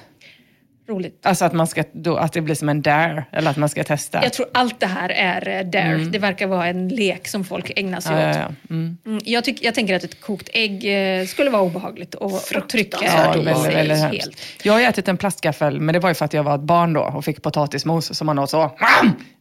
[0.89, 1.21] Roligt.
[1.27, 3.85] Alltså att, man ska, då, att det blir som en dare, eller att man ska
[3.85, 4.23] testa.
[4.23, 5.97] Jag tror allt det här är eh, dare.
[5.97, 8.25] Det verkar vara en lek som folk ägnar sig Mm.
[8.25, 8.37] ja, åt.
[8.37, 8.75] ja, ja.
[8.75, 8.99] Mm.
[9.07, 10.85] Mm, jag, tyck, jag tänker att ett kokt ägg
[11.21, 14.43] eh, skulle vara obehagligt och, och trycka Ja, i väldigt, sig väldigt helt.
[14.63, 16.93] Jag har ätit en plastgaffel, men det var ju för att jag var ett barn
[16.93, 18.71] då och fick potatismos som man åt så.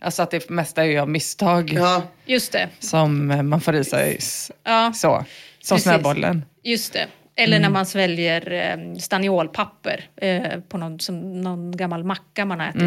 [0.01, 2.01] Alltså att det mesta är ju av misstag Ja.
[2.25, 2.69] Just det.
[2.79, 4.17] som eh, man får i sig
[4.63, 5.25] Ja, så.
[5.61, 5.83] Som Precis.
[5.83, 6.45] snöbollen.
[6.63, 7.05] just det.
[7.39, 7.61] Eller Mm.
[7.61, 12.81] när man sväljer eh, staniolpapper eh, på någon, som, någon gammal macka man har ätit.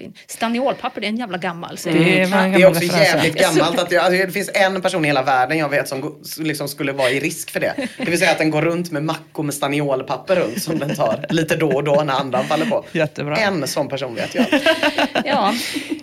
[0.00, 0.12] Mm.
[0.26, 1.78] Staniolpapper, det är en jävla gammal.
[1.78, 3.78] säger Det en Det är också jävligt gammalt.
[3.78, 6.92] Att jag, alltså, det finns en person i hela världen jag vet som liksom skulle
[6.92, 7.74] vara i risk för det.
[7.98, 11.26] Det vill säga att den går runt med mackor med staniolpapper runt som den tar
[11.28, 12.84] lite då och då när andan faller på.
[12.92, 13.36] Jättebra.
[13.36, 14.46] En sån person vet jag.
[15.24, 15.54] Ja,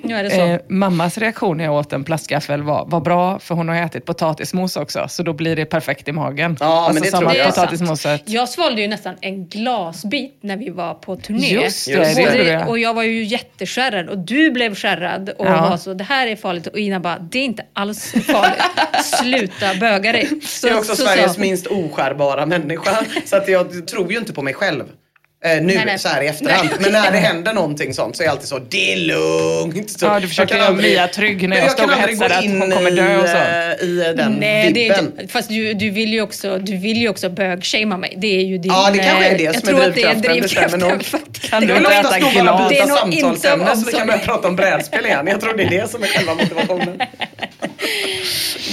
[0.04, 0.42] nu är det så.
[0.42, 4.06] Eh, mammas reaktion när jag åt en plastgaffel var, var bra, för hon har ätit
[4.06, 6.52] potatismos också, så då blir det perfekt i magen.
[6.52, 7.48] Alltså Ja, men det tror jag.
[7.96, 8.22] Sant.
[8.22, 8.30] potatismoset.
[8.34, 11.48] Jag svalde ju nästan en glasbit när vi var på turné.
[11.50, 15.46] Just det, Just det och, det, jag var ju jätteskärrad och du blev skärrad och
[15.46, 15.70] Ja.
[15.70, 16.68] var så, det här är farligt.
[16.68, 18.64] Och Ina bara, det är inte alls farligt.
[19.06, 20.30] Sluta böga dig.
[20.42, 23.06] Så, Jag är också så Sveriges sa- minst oskärbara människa.
[23.26, 24.84] Så att jag tror ju inte på mig själv.
[25.46, 26.00] Eh, nu Nej, nej.
[26.00, 26.70] så här i efterhand.
[26.72, 26.78] Nej.
[26.80, 29.90] Men när det händer någonting sånt så är jag alltid så, det är lugnt.
[30.00, 32.18] Så Ja, du försökte jag kan göra Mia trygg när jag kan stod och aldrig
[32.18, 33.38] gå hetsade att in hon kommer dö och så.
[33.86, 35.28] i, eh, i den Nej, det är vibben.
[35.30, 38.14] fast du, du vill ju också, du vill ju också bögshamea mig.
[38.18, 38.72] Det är ju din...
[38.72, 40.42] Ja, det kanske är eh, det jag som tror är att det är drivkraften.
[40.42, 41.50] Det stämmer drivkraften faktiskt.
[41.50, 42.70] Kan Det du inte äta glas?
[42.70, 45.28] Det är nog inte samtalsämne så vi kan börja prata om brädspel igen.
[45.28, 47.00] Jag tror det är det som är själva motivationen.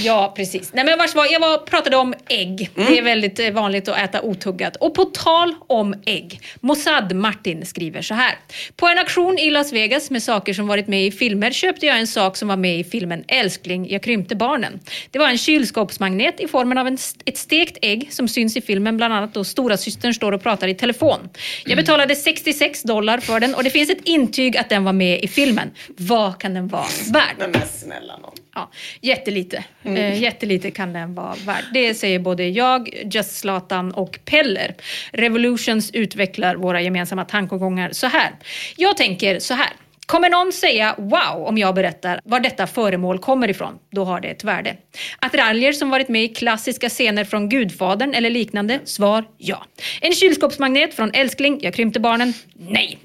[0.03, 0.73] Ja, precis.
[0.73, 2.69] Nej, men vars var, jag var, pratade om ägg.
[2.75, 2.91] Mm.
[2.91, 4.75] Det är väldigt eh, vanligt att äta otuggat.
[4.75, 6.41] Och på tal om ägg.
[6.59, 8.35] Mossad Martin skriver så här.
[8.75, 11.99] På en auktion i Las Vegas med saker som varit med i filmer köpte jag
[11.99, 14.79] en sak som var med i filmen Älskling, jag krympte barnen.
[15.11, 18.97] Det var en kylskåpsmagnet i formen av en, ett stekt ägg som syns i filmen,
[18.97, 21.29] bland annat då stora systern står och pratar i telefon.
[21.65, 25.23] Jag betalade 66 dollar för den och det finns ett intyg att den var med
[25.23, 25.71] i filmen.
[25.97, 27.35] Vad kan den vara värd?
[27.37, 28.31] Men snälla nån.
[28.59, 28.69] Ja,
[29.01, 29.63] jättelite.
[29.83, 29.97] Mm.
[29.97, 31.63] Eh, jättelite kan den vara värd.
[31.73, 34.75] Det säger både jag, Just Zlatan och Peller.
[35.11, 38.31] Revolutions utvecklar våra gemensamma tankegångar så här.
[38.75, 39.69] Jag tänker så här.
[40.05, 43.79] Kommer någon säga wow om jag berättar var detta föremål kommer ifrån?
[43.91, 44.77] Då har det ett värde.
[45.19, 48.79] Attiraljer som varit med i klassiska scener från Gudfadern eller liknande?
[48.85, 49.65] Svar ja.
[50.01, 52.33] En kylskåpsmagnet från Älskling, jag krympte barnen?
[52.53, 52.99] Nej.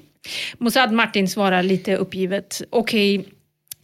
[0.57, 2.61] Mossad Martin svarar lite uppgivet.
[2.69, 3.25] Okej,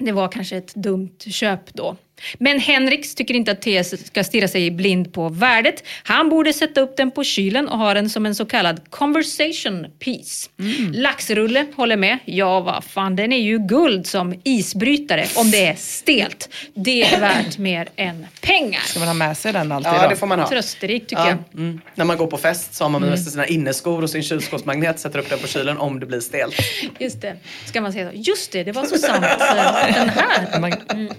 [0.05, 1.95] det var kanske ett dumt köp då.
[2.39, 5.83] Men Henriks tycker inte att TS ska stirra sig blind på värdet.
[6.03, 9.87] Han borde sätta upp den på kylen och ha den som en så kallad conversation
[9.99, 10.49] piece.
[10.93, 12.17] Laxrulle håller med.
[12.25, 16.49] Ja, vad fan, den är ju guld som isbrytare om det är stelt.
[16.73, 18.79] Det är värt mer än pengar.
[18.81, 20.09] Ska man ha med sig den alltid Ja då?
[20.09, 20.47] det får man ha.
[20.49, 21.29] Trösterik tycker Ja.
[21.29, 21.37] jag.
[21.61, 21.81] Mm.
[21.95, 23.17] När man går på fest så har man med Mm.
[23.23, 26.55] sig sina inneskor och sin kylskåpsmagnet, sätter upp den på kylen om det blir stelt.
[26.99, 27.35] Just det.
[27.65, 28.17] Ska man säga så?
[28.17, 29.25] Just det, det var så sant.
[29.95, 30.73] Den här.
[30.93, 31.13] Mm.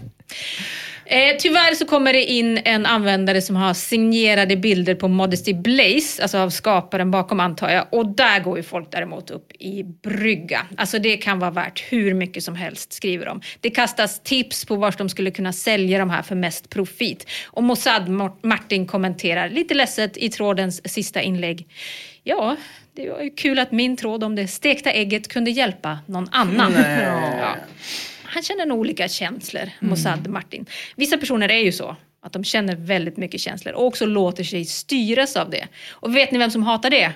[1.04, 6.22] Eh, tyvärr så kommer det in en användare som har signerade bilder på Modesty Blaze,
[6.22, 7.86] alltså av skaparen bakom antar jag.
[7.90, 10.66] Och där går ju folk däremot upp i brygga.
[10.76, 13.40] Alltså det kan vara värt hur mycket som helst, skriver de.
[13.60, 17.26] Det kastas tips på vart de skulle kunna sälja de här för mest profit.
[17.46, 21.66] Och Mossad Mar- Martin kommenterar lite ledset i trådens sista inlägg.
[22.24, 22.56] Ja,
[22.96, 26.72] det var ju kul att min tråd om det stekta ägget kunde hjälpa någon annan.
[26.72, 27.02] Nej.
[27.40, 27.56] Ja.
[28.32, 30.66] Han känner nog olika känslor, Mossad Martin.
[30.96, 31.96] Vissa personer är ju så.
[32.22, 35.68] Att de känner väldigt mycket känslor och också låter sig styras av det.
[35.90, 37.12] Och vet ni vem som hatar det?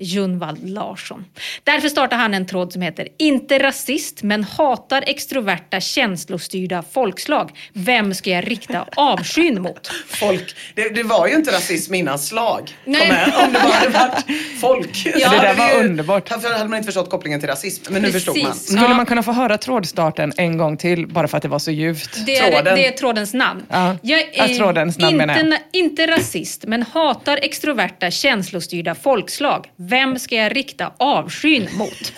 [0.00, 1.24] Junvald Larsson.
[1.64, 7.50] Därför startar han en tråd som heter “Inte rasist men hatar extroverta känslostyrda folkslag.
[7.72, 12.76] Vem ska jag rikta avskyn mot?” Folk, det, det var ju inte rasism innan slag.
[12.84, 13.00] Nej.
[13.00, 14.24] Kom med, om det bara hade varit
[14.60, 15.04] folk.
[15.04, 16.30] det där var underbart.
[16.30, 17.92] Varför hade man inte förstått kopplingen till rasism?
[17.92, 18.24] Men nu Precis.
[18.24, 18.54] förstod man.
[18.54, 21.70] Skulle man kunna få höra trådstarten en gång till bara för att det var så
[21.70, 22.26] ljuvt?
[22.26, 22.74] Det är, Tråden.
[22.76, 23.62] det är trådens namn.
[23.70, 23.96] Ja.
[24.02, 25.60] Jag Ja, trådens namn inte, menar jag.
[25.72, 29.66] inte rasist, men hatar extroverta känslostyrda folkslag.
[29.88, 32.12] Vem ska jag rikta avskyn mot?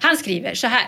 [0.00, 0.86] Han skriver så här.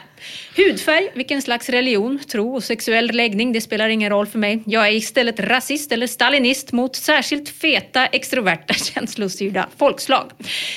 [0.57, 4.63] Hudfärg, vilken slags religion, tro och sexuell läggning, det spelar ingen roll för mig.
[4.67, 10.31] Jag är istället rasist eller stalinist mot särskilt feta, extroverta, känslostyrda folkslag.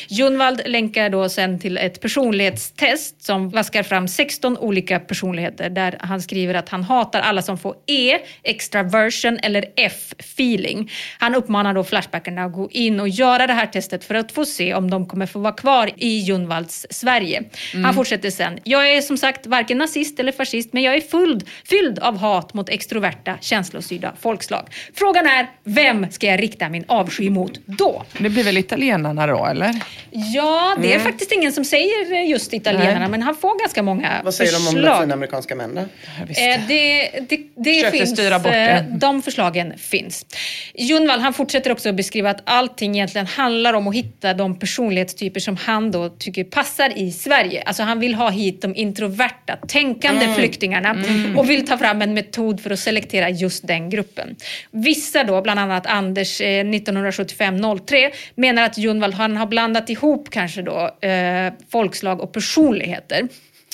[0.07, 6.21] Junvald länkar då sen till ett personlighetstest som vaskar fram 16 olika personligheter där han
[6.21, 10.91] skriver att han hatar alla som får E, extraversion eller F, feeling.
[11.19, 14.45] Han uppmanar då Flashbackarna att gå in och göra det här testet för att få
[14.45, 17.43] se om de kommer få vara kvar i Junvalds Sverige.
[17.83, 18.59] Han fortsätter sen.
[18.63, 22.53] Jag är som sagt varken nazist eller fascist men jag är fylld, fylld av hat
[22.53, 24.67] mot extroverta, känslostyrda folkslag.
[24.93, 28.03] Frågan är, vem ska jag rikta min avsky mot då?
[28.17, 29.75] Det blir väl italienarna då, eller?
[30.11, 31.03] Ja, det är Mm.
[31.03, 33.09] faktiskt ingen som säger just italienarna, Nej.
[33.09, 34.83] men han får ganska många Vad säger de om förslag.
[34.83, 35.81] latinamerikanska män då?
[35.81, 35.87] Eh,
[36.67, 38.85] det det, det finns, styra bort eh, det.
[38.91, 40.25] de förslagen finns.
[40.75, 45.39] Junvall han fortsätter också att beskriva att allting egentligen handlar om att hitta de personlighetstyper
[45.39, 47.63] som han då tycker passar i Sverige.
[47.65, 49.30] Alltså han vill ha hit de introverta,
[49.67, 50.35] tänkande Mm.
[50.35, 50.95] flyktingarna
[51.37, 54.35] och vill ta fram en metod för att selektera just den gruppen.
[54.71, 60.61] Vissa då, bland annat Anders eh, 1975-03, menar att Junvall han har blandat ihop kanske
[60.61, 63.27] då eh, folkslag och personligheter.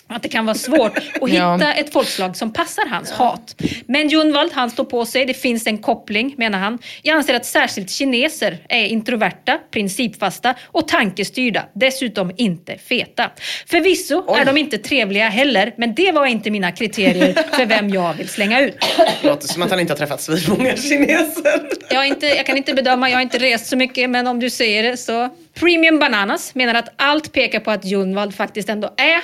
[0.09, 1.53] Att det kan vara svårt att Ja.
[1.55, 3.55] hitta ett folkslag som passar hans hat.
[3.87, 5.25] Men Junvald, han står på sig.
[5.25, 6.79] Det finns en koppling, menar han.
[7.01, 11.65] Jag anser att särskilt kineser är introverta, principfasta och tankestyrda.
[11.73, 13.31] Dessutom inte feta.
[13.67, 14.39] Förvisso Oj.
[14.41, 18.29] är de inte trevliga heller, men det var inte mina kriterier för vem jag vill
[18.29, 18.75] slänga ut.
[19.21, 21.61] Låter som att han inte har träffat svinmånga kineser.
[21.89, 24.49] Jag, inte, jag kan inte bedöma, jag har inte rest så mycket, men om du
[24.49, 25.29] säger det så.
[25.59, 29.21] Premium Bananas menar att allt pekar på att Junvald faktiskt ändå är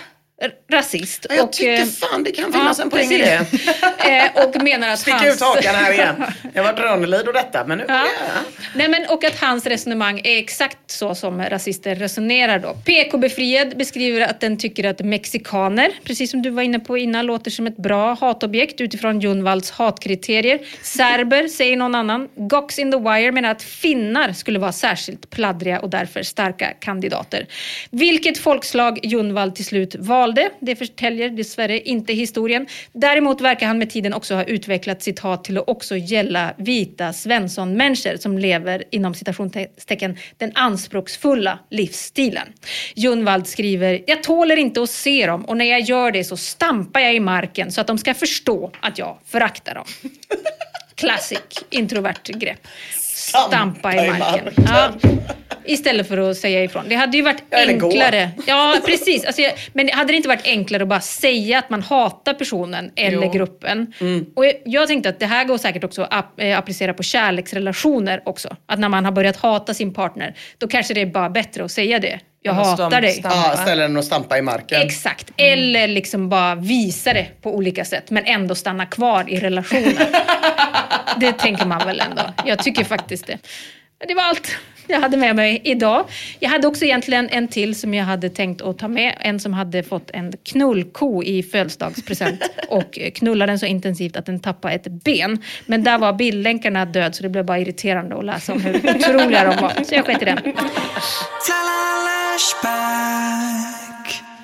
[0.72, 1.26] rasist.
[1.30, 3.46] Jag och, tycker eh, fan det kan finnas en poäng i det.
[4.04, 5.36] Eh, och menar att Sticka hans...
[5.36, 6.16] ut hakan här igen.
[6.54, 7.86] Jag varit Rönnelid och detta men nu...
[7.88, 7.96] Ja.
[7.96, 8.62] Ja.
[8.76, 12.74] Nej, men, och att hans resonemang är exakt så som rasister resonerar då.
[12.74, 17.52] PK-befriad beskriver att den tycker att mexikaner, precis som du var inne på innan, låter
[17.52, 20.60] som ett bra hatobjekt utifrån Junvalds hatkriterier.
[20.82, 22.30] Serber säger någon annan.
[22.36, 27.48] Gox in the wire menar att finnar skulle vara särskilt pladdriga och därför starka kandidater.
[27.92, 32.68] Vilket folkslag Junvald till slut valde valde, det förtäljer dessvärre inte historien.
[32.94, 37.14] Däremot verkar han med tiden också ha utvecklat sitt hat till att också gälla vita
[37.14, 42.48] Svensson-människor som lever inom citationstecken den anspråksfulla livsstilen.
[42.96, 47.00] Junvald skriver, jag tåler inte att se dem och när jag gör det så stampar
[47.00, 49.86] jag i marken så att de ska förstå att jag föraktar dem.
[50.96, 52.68] Classic introvert grepp.
[53.24, 54.50] Stampa i marken.
[54.68, 54.90] Ja.
[55.66, 56.84] Istället för att säga ifrån.
[56.90, 57.58] Det hade ju varit gå.
[57.58, 58.30] enklare.
[58.48, 59.26] Ja, precis.
[59.26, 59.42] Alltså,
[59.74, 63.32] men hade det inte varit enklare att bara säga att man hatar personen eller Jo.
[63.32, 63.94] gruppen?
[64.00, 64.26] Mm.
[64.36, 68.22] Och jag, jag tänkte att det här går säkert också att eh, applicera på kärleksrelationer
[68.26, 68.56] också.
[68.66, 71.72] Att när man har börjat hata sin partner, då kanske det är bara bättre att
[71.72, 72.20] säga det.
[72.46, 73.12] Jag hatar dig.
[73.12, 73.38] stampa.
[73.38, 74.82] Ja, ställer den och stampa i marken.
[74.82, 75.32] Exakt.
[75.38, 79.94] Eller liksom bara visa det på olika sätt men ändå stanna kvar i relationen.
[81.20, 82.22] det tänker man väl ändå.
[82.46, 83.38] Jag tycker faktiskt det.
[84.08, 84.58] Det var allt
[84.88, 86.06] jag hade med mig idag.
[86.40, 89.18] Jag hade också egentligen en till som jag hade tänkt att ta med.
[89.20, 94.40] En som hade fått en knullko i födelsedagspresent och knullade den så intensivt att den
[94.40, 95.42] tappade ett ben.
[95.66, 99.44] Men där var bildlänkarna död så det blev bara irriterande att läsa om hur otroliga
[99.44, 99.84] de var.
[99.84, 100.38] Så jag sket i den.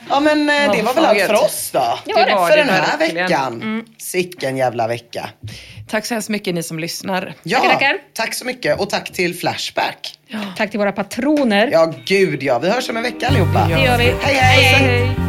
[0.10, 2.00] Ja men eh, det var väl allt för oss då.
[2.06, 3.28] Det var för det den här verkligen.
[3.28, 3.86] veckan.
[3.98, 5.30] Sicken jävla vecka.
[5.90, 7.34] Tack så hemskt mycket ni som lyssnar.
[7.44, 7.98] Ja, Tackar, tackar.
[8.14, 10.20] tack så mycket och tack till Flashback.
[10.58, 11.70] Tack till våra patroner.
[11.72, 12.60] Ja, gud ja.
[12.60, 13.68] Vi hörs om en vecka allihopa.
[13.68, 14.04] Det gör vi.
[14.04, 14.64] Hej, hej.
[14.64, 15.02] Hej.
[15.04, 15.29] Imagine